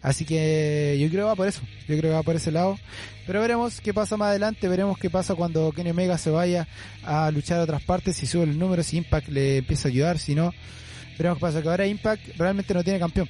[0.00, 2.78] Así que yo creo que va por eso, yo creo que va por ese lado.
[3.26, 6.66] Pero veremos qué pasa más adelante, veremos qué pasa cuando Kenny Omega se vaya
[7.04, 10.18] a luchar a otras partes, si sube el número, si Impact le empieza a ayudar,
[10.18, 10.52] si no,
[11.16, 13.28] veremos qué pasa, que ahora Impact realmente no tiene campeón.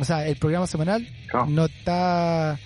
[0.00, 1.06] O sea, el programa semanal
[1.48, 2.58] no, está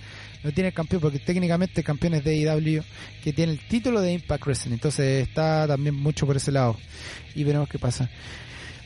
[0.44, 2.82] no tiene campeón porque técnicamente campeones de IW
[3.22, 6.76] que tiene el título de Impact Wrestling entonces está también mucho por ese lado
[7.34, 8.10] y veremos qué pasa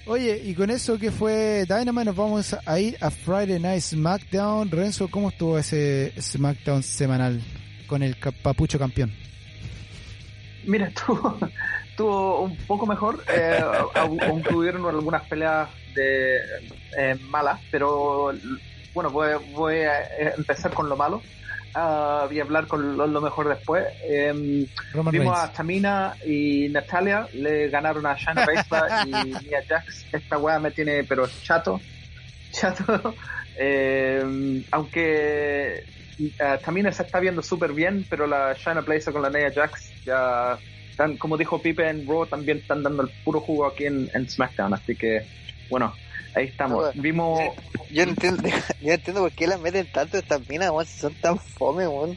[0.08, 4.70] Oye, y con eso que fue Dynamite, nos vamos a ir a Friday Night SmackDown.
[4.70, 7.42] Renzo, ¿cómo estuvo ese SmackDown semanal
[7.86, 9.12] con el papucho campeón?
[10.64, 11.38] Mira, estuvo,
[11.90, 13.62] estuvo un poco mejor, eh,
[13.94, 16.36] algunas peleas de
[16.96, 18.32] eh, malas, pero
[18.94, 21.20] bueno, voy, voy a empezar con lo malo
[21.74, 23.86] voy a hablar con lo, mejor después.
[24.02, 24.66] Eh,
[25.10, 30.06] vimos a Tamina y Natalia, le ganaron a Shana Baszler y Mia Jax.
[30.12, 31.80] Esta weá me tiene, pero chato,
[32.52, 33.14] chato.
[33.56, 35.84] Eh, aunque
[36.20, 40.04] uh, Tamina se está viendo súper bien, pero la Shana Blazer con la Nia Jax
[40.04, 40.58] ya
[40.90, 44.28] están, como dijo Pipe en Raw, también están dando el puro jugo aquí en, en
[44.28, 44.74] SmackDown.
[44.74, 45.26] Así que,
[45.70, 45.94] bueno,
[46.34, 46.94] Ahí estamos.
[46.94, 47.40] Vimos.
[47.90, 48.42] Yo, no entiendo,
[48.80, 52.16] yo entiendo por qué las meten tanto estas minas, si son tan fome, weón.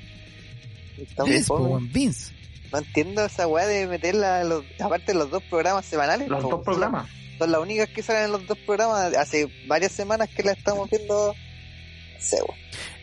[1.26, 1.54] Vince,
[1.92, 2.34] Vince.
[2.72, 6.28] No entiendo esa weá de meterla, los, aparte de los dos programas semanales.
[6.30, 7.10] Los dos programas.
[7.38, 9.16] Son, las únicas que salen en los dos programas.
[9.16, 11.36] Hace varias semanas que la estamos viendo.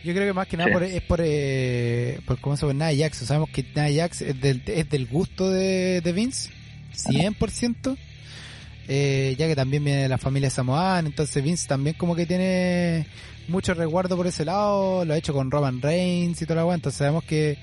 [0.03, 3.05] Yo creo que más que nada por, es por, eh, por cómo se llama Nia
[3.05, 3.17] Jax.
[3.17, 6.51] Sabemos que Nia Jax es del, es del gusto de, de Vince,
[6.95, 7.97] 100%
[8.91, 13.05] eh, ya que también viene de la familia Samoan, entonces Vince también como que tiene
[13.47, 16.73] mucho resguardo por ese lado, lo ha hecho con Roman Reigns y toda la agua,
[16.73, 17.59] entonces sabemos que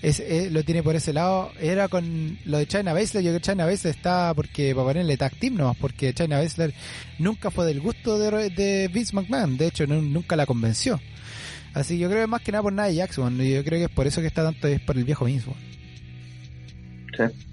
[0.00, 1.52] es, eh, lo tiene por ese lado.
[1.60, 5.18] Era con lo de China Baszler, yo creo que China Baszler está porque para ponerle
[5.18, 6.72] tag team nomás, porque China Baszler
[7.18, 10.98] nunca fue del gusto de, Vince McMahon, de hecho nunca la convenció.
[11.74, 13.36] Así yo creo que más que nada por de Jackson.
[13.36, 15.54] Yo creo que es por eso que está tanto, es por el viejo mismo.
[17.16, 17.49] Sí.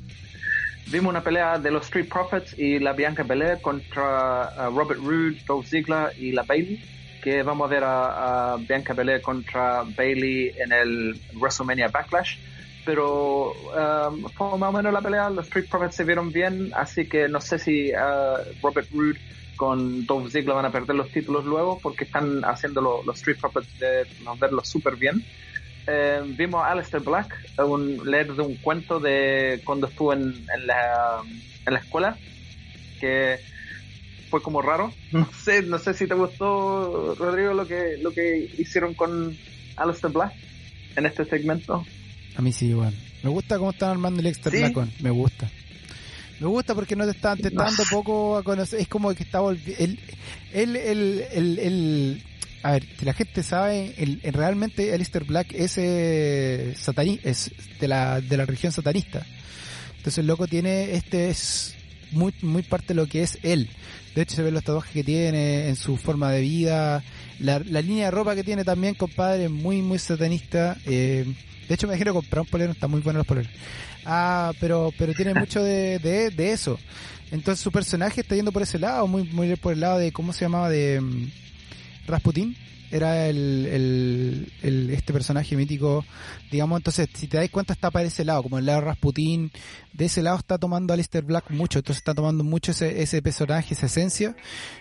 [0.90, 5.38] Vimos una pelea de los Street Profits y la Bianca Belair contra uh, Robert Roode,
[5.46, 6.82] Dolph Ziggler y la Bailey.
[7.22, 12.38] Que vamos a ver a, Bianca Belair contra Bailey en el WrestleMania Backlash.
[12.86, 15.30] Pero um, fue más o menos la pelea.
[15.30, 16.72] Los Street Profits se vieron bien.
[16.74, 19.20] Así que no sé si uh, Robert Roode
[19.58, 23.78] con Dolph Ziggler van a perder los títulos luego porque están haciendo los Street Profits
[23.78, 24.08] de
[24.40, 25.22] verlos súper bien.
[25.88, 31.22] Eh, vimos a Alistair Black un, leer de un cuento de cuando estuvo en, la,
[31.66, 32.18] en la escuela
[33.00, 33.40] que
[34.30, 34.94] fue como raro.
[35.12, 39.38] No sé no sé si te gustó Rodrigo lo que lo que hicieron con
[39.78, 40.34] Alistair Black
[40.98, 41.86] en este segmento.
[42.36, 42.94] A mí sí igual.
[43.24, 45.50] Me gusta cómo están armando el Extra Black me gusta.
[46.40, 49.40] Me gusta porque no te están te dando poco a conocer es como que está
[49.40, 50.00] el,
[50.54, 52.24] el, el, el
[52.68, 56.76] a ver, que la gente sabe, el, realmente Alistair Black es, eh,
[57.24, 59.26] es de la, de la religión satanista.
[59.92, 61.76] Entonces el loco tiene, este es
[62.12, 63.70] muy, muy parte de lo que es él.
[64.16, 67.06] De hecho se ven los tatuajes que tiene en su forma de vida,
[67.40, 70.76] la, línea de ropa que tiene también, compadre, muy, muy satanista.
[70.86, 71.24] Eh,
[71.70, 73.50] de hecho me dijeron comprar un polero, está muy bueno los poleros.
[74.04, 76.78] Ah, pero, pero tiene mucho de, de, de eso.
[77.32, 80.34] Entonces su personaje está yendo por ese lado, muy, muy por el lado de, ¿cómo
[80.34, 80.70] se llamaba?
[80.70, 81.47] De mm,
[82.08, 82.56] Rasputin
[82.92, 86.06] era el, este personaje mítico,
[86.52, 89.52] digamos, entonces si te das cuenta está para ese lado, como el lado Rasputin,
[89.94, 93.74] de ese lado está tomando Alistair Black mucho, entonces está tomando mucho ese, ese personaje,
[93.74, 94.36] esa esencia,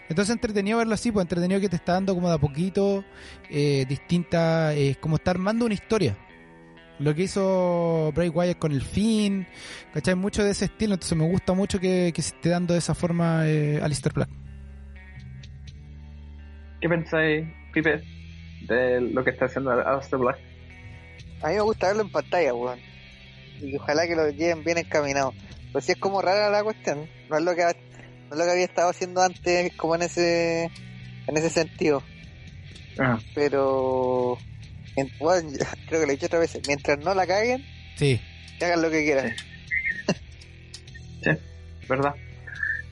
[0.08, 3.04] entonces entretenido verlo así, pues entretenido que te está dando como de a poquito,
[3.50, 6.16] eh, distinta, eh, como está armando una historia,
[6.98, 9.46] lo que hizo Bray Wyatt con el fin,
[9.92, 10.14] ¿cachai?
[10.14, 12.94] Mucho de ese estilo, entonces me gusta mucho que, que se esté dando de esa
[12.94, 14.45] forma eh, Alistair Black.
[16.86, 18.00] ¿Qué pensáis, Pipe,
[18.68, 20.38] de lo que está haciendo Alistair Black?
[21.42, 22.78] A mí me gusta verlo en pantalla, weón.
[23.60, 25.34] Y ojalá que lo lleven bien encaminado.
[25.72, 27.08] Pues sí es como rara la cuestión.
[27.28, 30.70] No es lo que, no es lo que había estado haciendo antes, como en ese,
[31.26, 32.04] en ese sentido.
[33.00, 33.18] Ah.
[33.34, 34.38] Pero,
[35.18, 35.50] bueno,
[35.88, 36.56] creo que lo he dicho otra vez.
[36.68, 37.64] Mientras no la caguen,
[37.96, 38.20] sí.
[38.62, 39.34] hagan lo que quieran.
[41.24, 41.30] Sí,
[41.88, 42.14] verdad.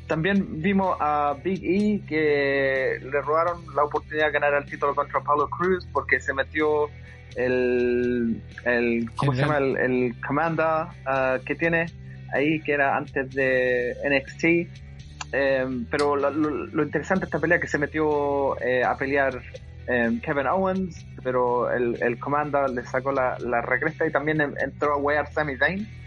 [0.07, 5.21] También vimos a Big E que le robaron la oportunidad de ganar el título contra
[5.21, 6.89] Paulo Cruz porque se metió
[7.37, 9.59] el, el ¿cómo se llama?
[9.59, 11.87] El, el comanda uh, que tiene
[12.33, 14.45] ahí que era antes de NXT.
[15.33, 19.41] Em, pero lo, lo, interesante de esta pelea que se metió eh, a pelear
[19.87, 24.95] em, Kevin Owens, pero el, el comanda le sacó la, la regresa y también entró
[24.95, 25.89] a wear Sami Zayn.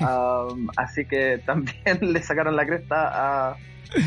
[0.00, 3.56] Um, así que también le sacaron la cresta a,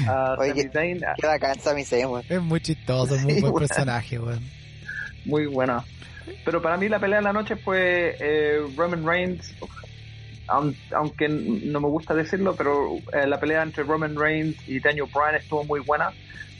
[0.07, 1.01] a Sami Zayn.
[1.19, 4.43] Qué bacán Sami Zayn, Es muy chistoso, muy buen personaje, weón.
[5.25, 5.83] Muy buena.
[6.45, 9.53] Pero para mí la pelea de la noche fue eh, Roman Reigns,
[10.47, 15.35] aunque no me gusta decirlo, pero eh, la pelea entre Roman Reigns y Daniel Bryan
[15.35, 16.11] estuvo muy buena.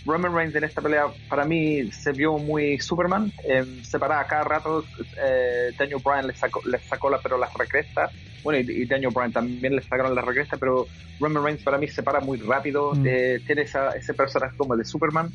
[0.07, 4.45] Roman Reigns en esta pelea para mí se vio muy Superman, eh, se paraba cada
[4.45, 4.83] rato,
[5.21, 8.11] eh, Daniel Bryan le sacó, le sacó la, pero las recrestas,
[8.43, 10.87] bueno, y, Daniel Bryan también le sacaron la recrestas, pero
[11.19, 13.05] Roman Reigns para mí se para muy rápido, mm.
[13.05, 15.29] eh, tiene esa, ese personaje como el de Superman,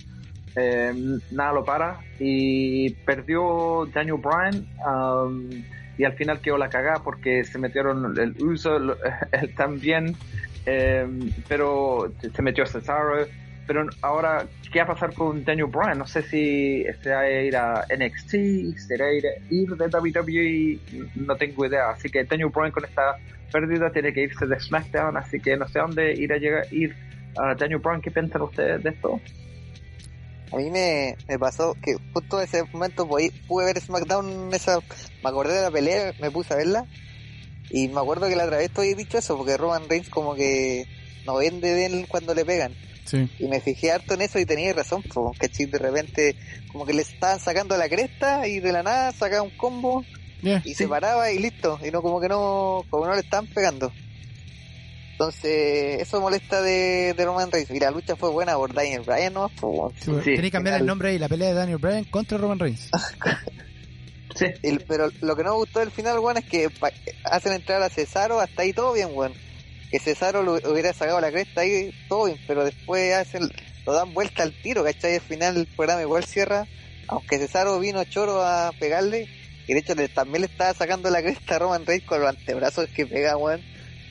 [1.30, 5.50] nada lo para, y perdió Daniel Bryan, um,
[5.98, 10.16] y al final quedó la cagada porque se metieron el uso, él también,
[10.66, 11.06] eh,
[11.48, 13.26] pero se metió Cesaro,
[13.66, 15.98] pero ahora, ¿qué va a pasar con Daniel Bryan?
[15.98, 20.78] No sé si será ir a NXT, será ir, ir de WWE,
[21.16, 21.90] no tengo idea.
[21.90, 23.16] Así que Daniel Bryan con esta
[23.52, 26.66] pérdida tiene que irse de SmackDown, así que no sé a dónde ir a llegar,
[26.72, 26.94] ir
[27.36, 28.00] a Daniel Bryan.
[28.00, 29.20] ¿Qué piensan ustedes de esto?
[30.52, 34.80] A mí me, pasó que justo en ese momento pude ver SmackDown, esa,
[35.22, 36.84] me acordé de la pelea, me puse a verla
[37.70, 40.84] y me acuerdo que la otra vez estoy dicho eso, porque Roman Reigns como que
[41.24, 42.72] no vende de él cuando le pegan.
[43.10, 46.36] Y me fijé harto en eso y tenía razón, que De repente
[46.70, 50.04] como que le estaban sacando la cresta y de la nada sacaba un combo
[50.42, 51.78] y se paraba y listo.
[51.84, 53.92] Y no como que no, como no le estaban pegando.
[55.12, 57.70] Entonces, eso molesta de, Roman Reigns.
[57.70, 59.50] Y la lucha fue buena por Daniel Bryan, ¿no?
[60.04, 62.90] Tenía que cambiar el nombre y la pelea de Daniel Bryan contra Roman Reigns.
[64.34, 64.46] sí.
[64.88, 66.68] pero lo que no me gustó del final, bueno, es que
[67.24, 69.34] hacen entrar a Cesaro, hasta ahí todo bien, bueno
[69.92, 73.42] que Cesaro lo hubiera sacado la cresta ahí, todo pero después hacen,
[73.84, 75.16] lo dan vuelta al tiro, ¿cachai?
[75.16, 76.66] Al final el programa igual cierra,
[77.08, 79.28] aunque Cesaro vino choro a pegarle,
[79.68, 82.88] y de hecho también le estaba sacando la cresta a Roman Reigns con los antebrazos
[82.88, 83.60] que pega, weón.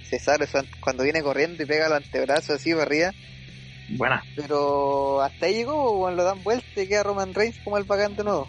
[0.08, 0.46] Cesaro
[0.82, 3.12] cuando viene corriendo y pega los antebrazos así para arriba.
[3.90, 4.24] Buena.
[4.36, 8.24] Pero hasta ahí llegó, weón, lo dan vuelta y queda Roman Reigns como el pagante
[8.24, 8.48] nuevo.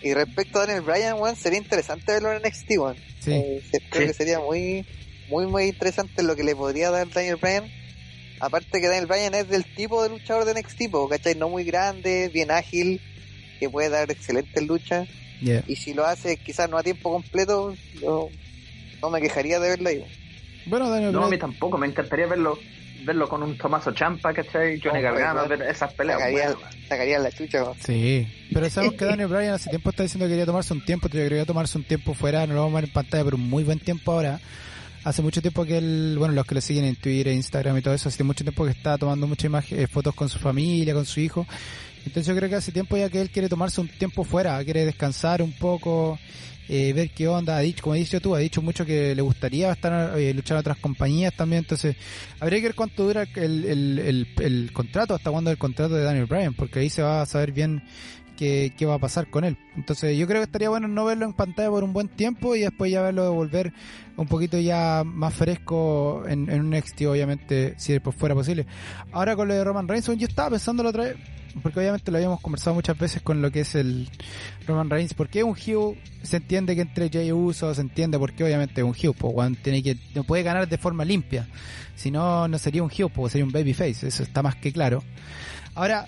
[0.00, 2.96] Y respecto a Daniel Bryan, weón, sería interesante verlo en NXT, weón.
[3.18, 3.32] Sí.
[3.32, 4.86] Eh, creo que sería muy,
[5.30, 7.64] muy, muy interesante lo que le podría dar Daniel Bryan.
[8.40, 11.34] Aparte que Daniel Bryan es del tipo de luchador de NXT, ¿cachai?
[11.34, 13.00] No muy grande, bien ágil,
[13.58, 15.08] que puede dar excelentes luchas.
[15.40, 18.28] Y si lo hace quizás no a tiempo completo, yo
[19.00, 20.04] no me quejaría de verlo ahí.
[20.66, 22.58] Bueno, Daniel No, a mí tampoco, me encantaría verlo
[23.04, 24.80] verlo con un Tomaso Champa, ¿cachai?
[24.80, 26.20] Johnny Gargano, ver esas peleas.
[26.88, 30.46] Sacaría, la chucha, Sí, pero sabemos que Daniel Bryan hace tiempo está diciendo que quería
[30.46, 32.92] tomarse un tiempo, que quería tomarse un tiempo fuera, no lo vamos a ver en
[32.92, 34.40] pantalla, pero un muy buen tiempo ahora.
[35.02, 37.94] Hace mucho tiempo que él, bueno, los que lo siguen en Twitter, Instagram y todo
[37.94, 41.20] eso, hace mucho tiempo que está tomando muchas imágenes, fotos con su familia, con su
[41.20, 41.46] hijo.
[42.04, 44.84] Entonces yo creo que hace tiempo ya que él quiere tomarse un tiempo fuera, quiere
[44.84, 46.18] descansar un poco,
[46.68, 47.56] eh, ver qué onda.
[47.56, 50.60] Ha dicho, como dicho tú, ha dicho mucho que le gustaría estar eh, luchar en
[50.60, 51.60] otras compañías también.
[51.60, 51.96] Entonces
[52.38, 56.26] habría que ver cuánto dura el, el, el, contrato, hasta cuándo el contrato de Daniel
[56.26, 57.82] Bryan, porque ahí se va a saber bien
[58.40, 59.58] qué, qué va a pasar con él.
[59.76, 62.60] Entonces yo creo que estaría bueno no verlo en pantalla por un buen tiempo y
[62.60, 63.70] después ya verlo devolver
[64.16, 68.66] un poquito ya más fresco en, en un NXT, obviamente, si después fuera posible.
[69.12, 71.16] Ahora con lo de Roman Reigns, yo estaba pensando la otra vez
[71.62, 74.08] porque obviamente lo habíamos conversado muchas veces con lo que es el
[74.66, 78.80] Roman Reigns, porque un heel se entiende que entre Jay Uso se entiende porque obviamente
[78.80, 81.46] es un heel, pues tiene que no puede ganar de forma limpia,
[81.94, 85.02] si no no sería un heel, pues sería un babyface, eso está más que claro.
[85.74, 86.06] Ahora,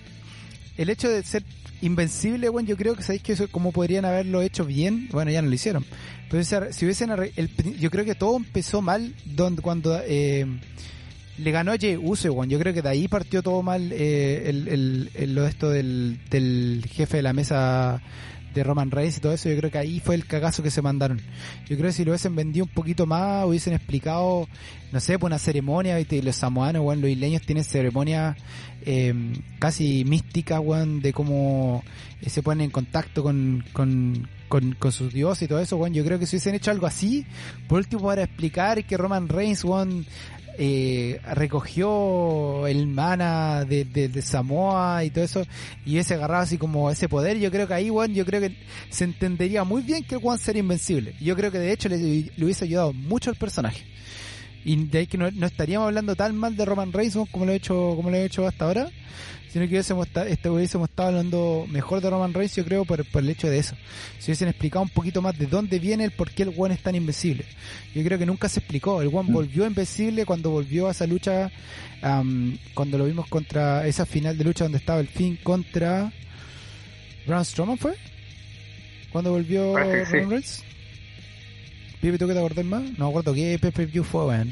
[0.77, 1.43] el hecho de ser
[1.83, 5.41] invencible, bueno, yo creo que sabéis que eso como podrían haberlo hecho bien, bueno, ya
[5.41, 5.85] no lo hicieron.
[6.23, 10.45] Entonces, si hubiesen el, yo creo que todo empezó mal donde cuando eh,
[11.37, 15.09] le ganó a Jey Uso, Yo creo que de ahí partió todo mal eh, el,
[15.13, 18.01] el, lo esto del, del jefe de la mesa
[18.53, 20.81] de Roman Reigns y todo eso, yo creo que ahí fue el cagazo que se
[20.81, 21.19] mandaron.
[21.67, 24.47] Yo creo que si lo hubiesen vendido un poquito más, hubiesen explicado,
[24.91, 26.21] no sé, pues una ceremonia, ¿viste?
[26.21, 28.37] los samoanos, bueno, los isleños tienen ceremonias
[28.85, 29.13] eh,
[29.59, 31.83] casi místicas, bueno, de cómo
[32.21, 35.95] eh, se ponen en contacto con, con, con, con sus dioses y todo eso, bueno,
[35.95, 37.25] yo creo que si hubiesen hecho algo así,
[37.67, 40.03] por último para explicar que Roman Reigns, bueno,
[40.57, 45.45] eh, recogió el mana de, de, Samoa y todo eso
[45.85, 48.55] y ese agarrado así como ese poder yo creo que ahí Juan yo creo que
[48.89, 51.15] se entendería muy bien que Juan sería invencible.
[51.19, 51.95] Yo creo que de hecho le,
[52.41, 53.83] hubiese ayudado mucho al personaje.
[54.65, 57.51] Y de ahí que no, no, estaríamos hablando tan mal de Roman Reigns como lo
[57.51, 58.89] he hecho como lo he hecho hasta ahora
[59.53, 63.29] sino que hubiésemos, este, hubiésemos estado hablando mejor de Roman Reigns, yo creo, por, el
[63.29, 63.75] hecho de eso.
[64.17, 66.81] Si hubiesen explicado un poquito más de dónde viene el por qué el One es
[66.81, 67.45] tan invencible.
[67.93, 69.03] Yo creo que nunca se explicó.
[69.03, 69.33] El One mm.
[69.33, 71.51] volvió invencible cuando volvió a esa lucha,
[72.73, 76.11] cuando lo vimos contra esa final de lucha donde estaba el fin contra
[77.27, 77.93] Braun Strowman, ¿fue?
[79.11, 80.63] Cuando volvió Roman Reigns.
[82.01, 82.81] Pipe, ¿tú que te acordás más?
[82.97, 84.51] No me acuerdo qué PPV fue, weón.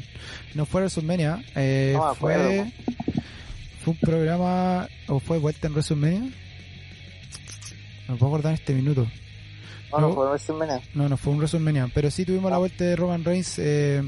[0.54, 2.72] No fue WrestleMania, eh, fue...
[3.82, 6.30] ¿Fue un programa o fue vuelta en WrestleMania?
[8.06, 9.08] No puedo acordar en este minuto.
[9.90, 10.80] No, no, fue WrestleMania.
[10.94, 11.90] No, no fue un WrestleMania.
[11.92, 12.60] Pero sí tuvimos la ah.
[12.60, 14.02] vuelta de Roman Reigns eh,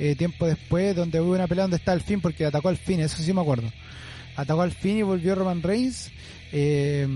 [0.00, 2.98] eh, tiempo después, donde hubo una pelea donde está el fin, porque atacó al fin,
[2.98, 3.68] eso sí me acuerdo.
[4.34, 6.10] Atacó al fin y volvió Roman Reigns.
[6.50, 7.06] Eh,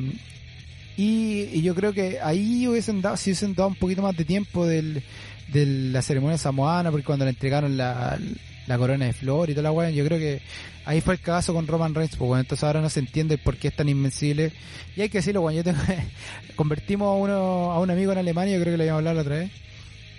[0.96, 4.66] y, yo creo que ahí hubiesen dado, si hubiesen dado un poquito más de tiempo
[4.66, 5.02] del,
[5.48, 8.18] de la ceremonia samoana, porque cuando le entregaron la,
[8.66, 10.40] la corona de flor y toda la weá, yo creo que
[10.84, 13.68] ahí fue el caso con Roman Reigns, pues entonces ahora no se entiende por qué
[13.68, 14.52] es tan invencible.
[14.96, 15.80] Y hay que decirlo, bueno, yo tengo,
[16.56, 19.22] convertimos a uno, a un amigo en Alemania, yo creo que le habíamos hablado la
[19.22, 19.50] otra vez,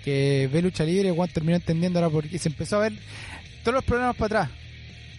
[0.04, 2.92] que ve lucha libre, Juan terminó entendiendo ahora porque se empezó a ver
[3.62, 4.64] todos los problemas para atrás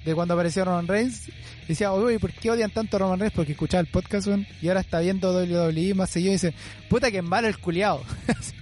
[0.06, 1.30] de cuando apareció Roman Reigns
[1.68, 3.36] decía, oye, ¿por qué odian tanto a Roman Reigns?
[3.36, 4.28] Porque escuchaba el podcast,
[4.62, 6.54] y ahora está viendo WWE más seguido y dice,
[6.90, 8.04] puta que malo el culiado.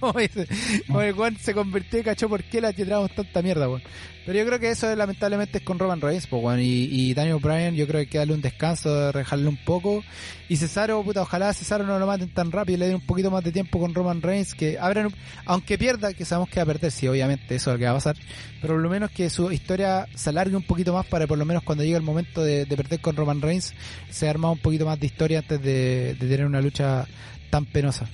[0.00, 3.82] como el Juan se convirtió y cachó por qué le tiramos tanta mierda, weón.
[4.26, 7.38] Pero yo creo que eso lamentablemente es con Roman Reigns, pues, bueno, y, y Daniel
[7.42, 10.02] Bryan yo creo que hay que darle un descanso, rejarle un poco.
[10.48, 13.30] Y Cesaro, puta, ojalá Cesaro no lo maten tan rápido y le den un poquito
[13.30, 15.12] más de tiempo con Roman Reigns, que abran,
[15.44, 17.92] aunque pierda, que sabemos que va a perder, sí, obviamente, eso es lo que va
[17.92, 18.16] a pasar,
[18.60, 21.44] pero por lo menos que su historia se alargue un poquito más para por lo
[21.44, 23.74] menos cuando llegue el momento de, perder con Roman Reigns,
[24.10, 27.06] se arma un poquito más de historia antes de, tener una lucha
[27.50, 28.08] tan penosa.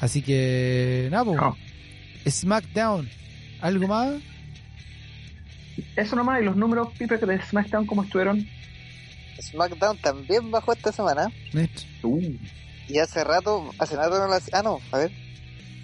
[0.00, 3.08] Así que, nada, pues, SmackDown,
[3.60, 4.16] ¿algo más?
[5.94, 8.46] Eso nomás, y los números, Pipe, de SmackDown, ¿cómo estuvieron?
[9.40, 11.28] SmackDown también bajó esta semana.
[12.02, 12.32] Uh.
[12.88, 15.10] Y hace rato, hace rato no lo Ah, no, a ver.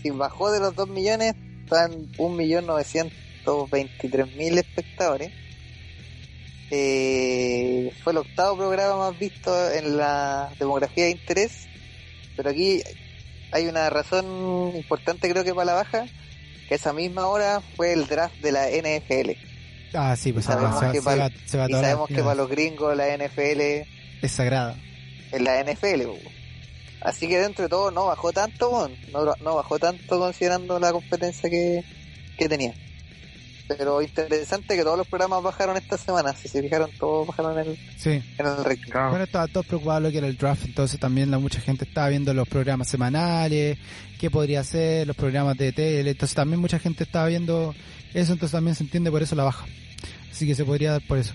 [0.02, 5.32] Si bajó de los 2 millones, están 1.923.000 espectadores.
[6.74, 11.68] Eh, fue el octavo programa más visto en la demografía de interés.
[12.34, 12.82] Pero aquí
[13.50, 16.06] hay una razón importante, creo que para la baja.
[16.68, 19.32] Que esa misma hora fue el draft de la NFL.
[19.92, 23.60] Ah, sí, pues sabemos, que, para, sabemos que para los gringos la NFL
[24.22, 24.74] es sagrada.
[25.30, 26.08] Es la NFL,
[27.02, 31.50] Así que dentro de todo no bajó tanto, no, no bajó tanto considerando la competencia
[31.50, 31.84] que,
[32.38, 32.72] que tenía.
[33.78, 36.32] Pero interesante que todos los programas bajaron esta semana.
[36.32, 38.10] Si se fijaron, todos bajaron en el, sí.
[38.10, 38.92] en el ranking.
[38.92, 42.08] Bueno, estaba todo preocupado lo que era el draft, entonces también la mucha gente estaba
[42.08, 43.78] viendo los programas semanales,
[44.18, 47.74] qué podría ser, los programas de tele, entonces también mucha gente estaba viendo
[48.14, 49.66] eso, entonces también se entiende por eso la baja.
[50.30, 51.34] Así que se podría dar por eso.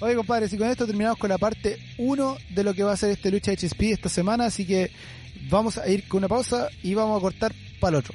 [0.00, 2.96] Oye, compadres, y con esto terminamos con la parte 1 de lo que va a
[2.96, 4.90] ser este lucha HSP esta semana, así que
[5.50, 8.14] vamos a ir con una pausa y vamos a cortar para el otro.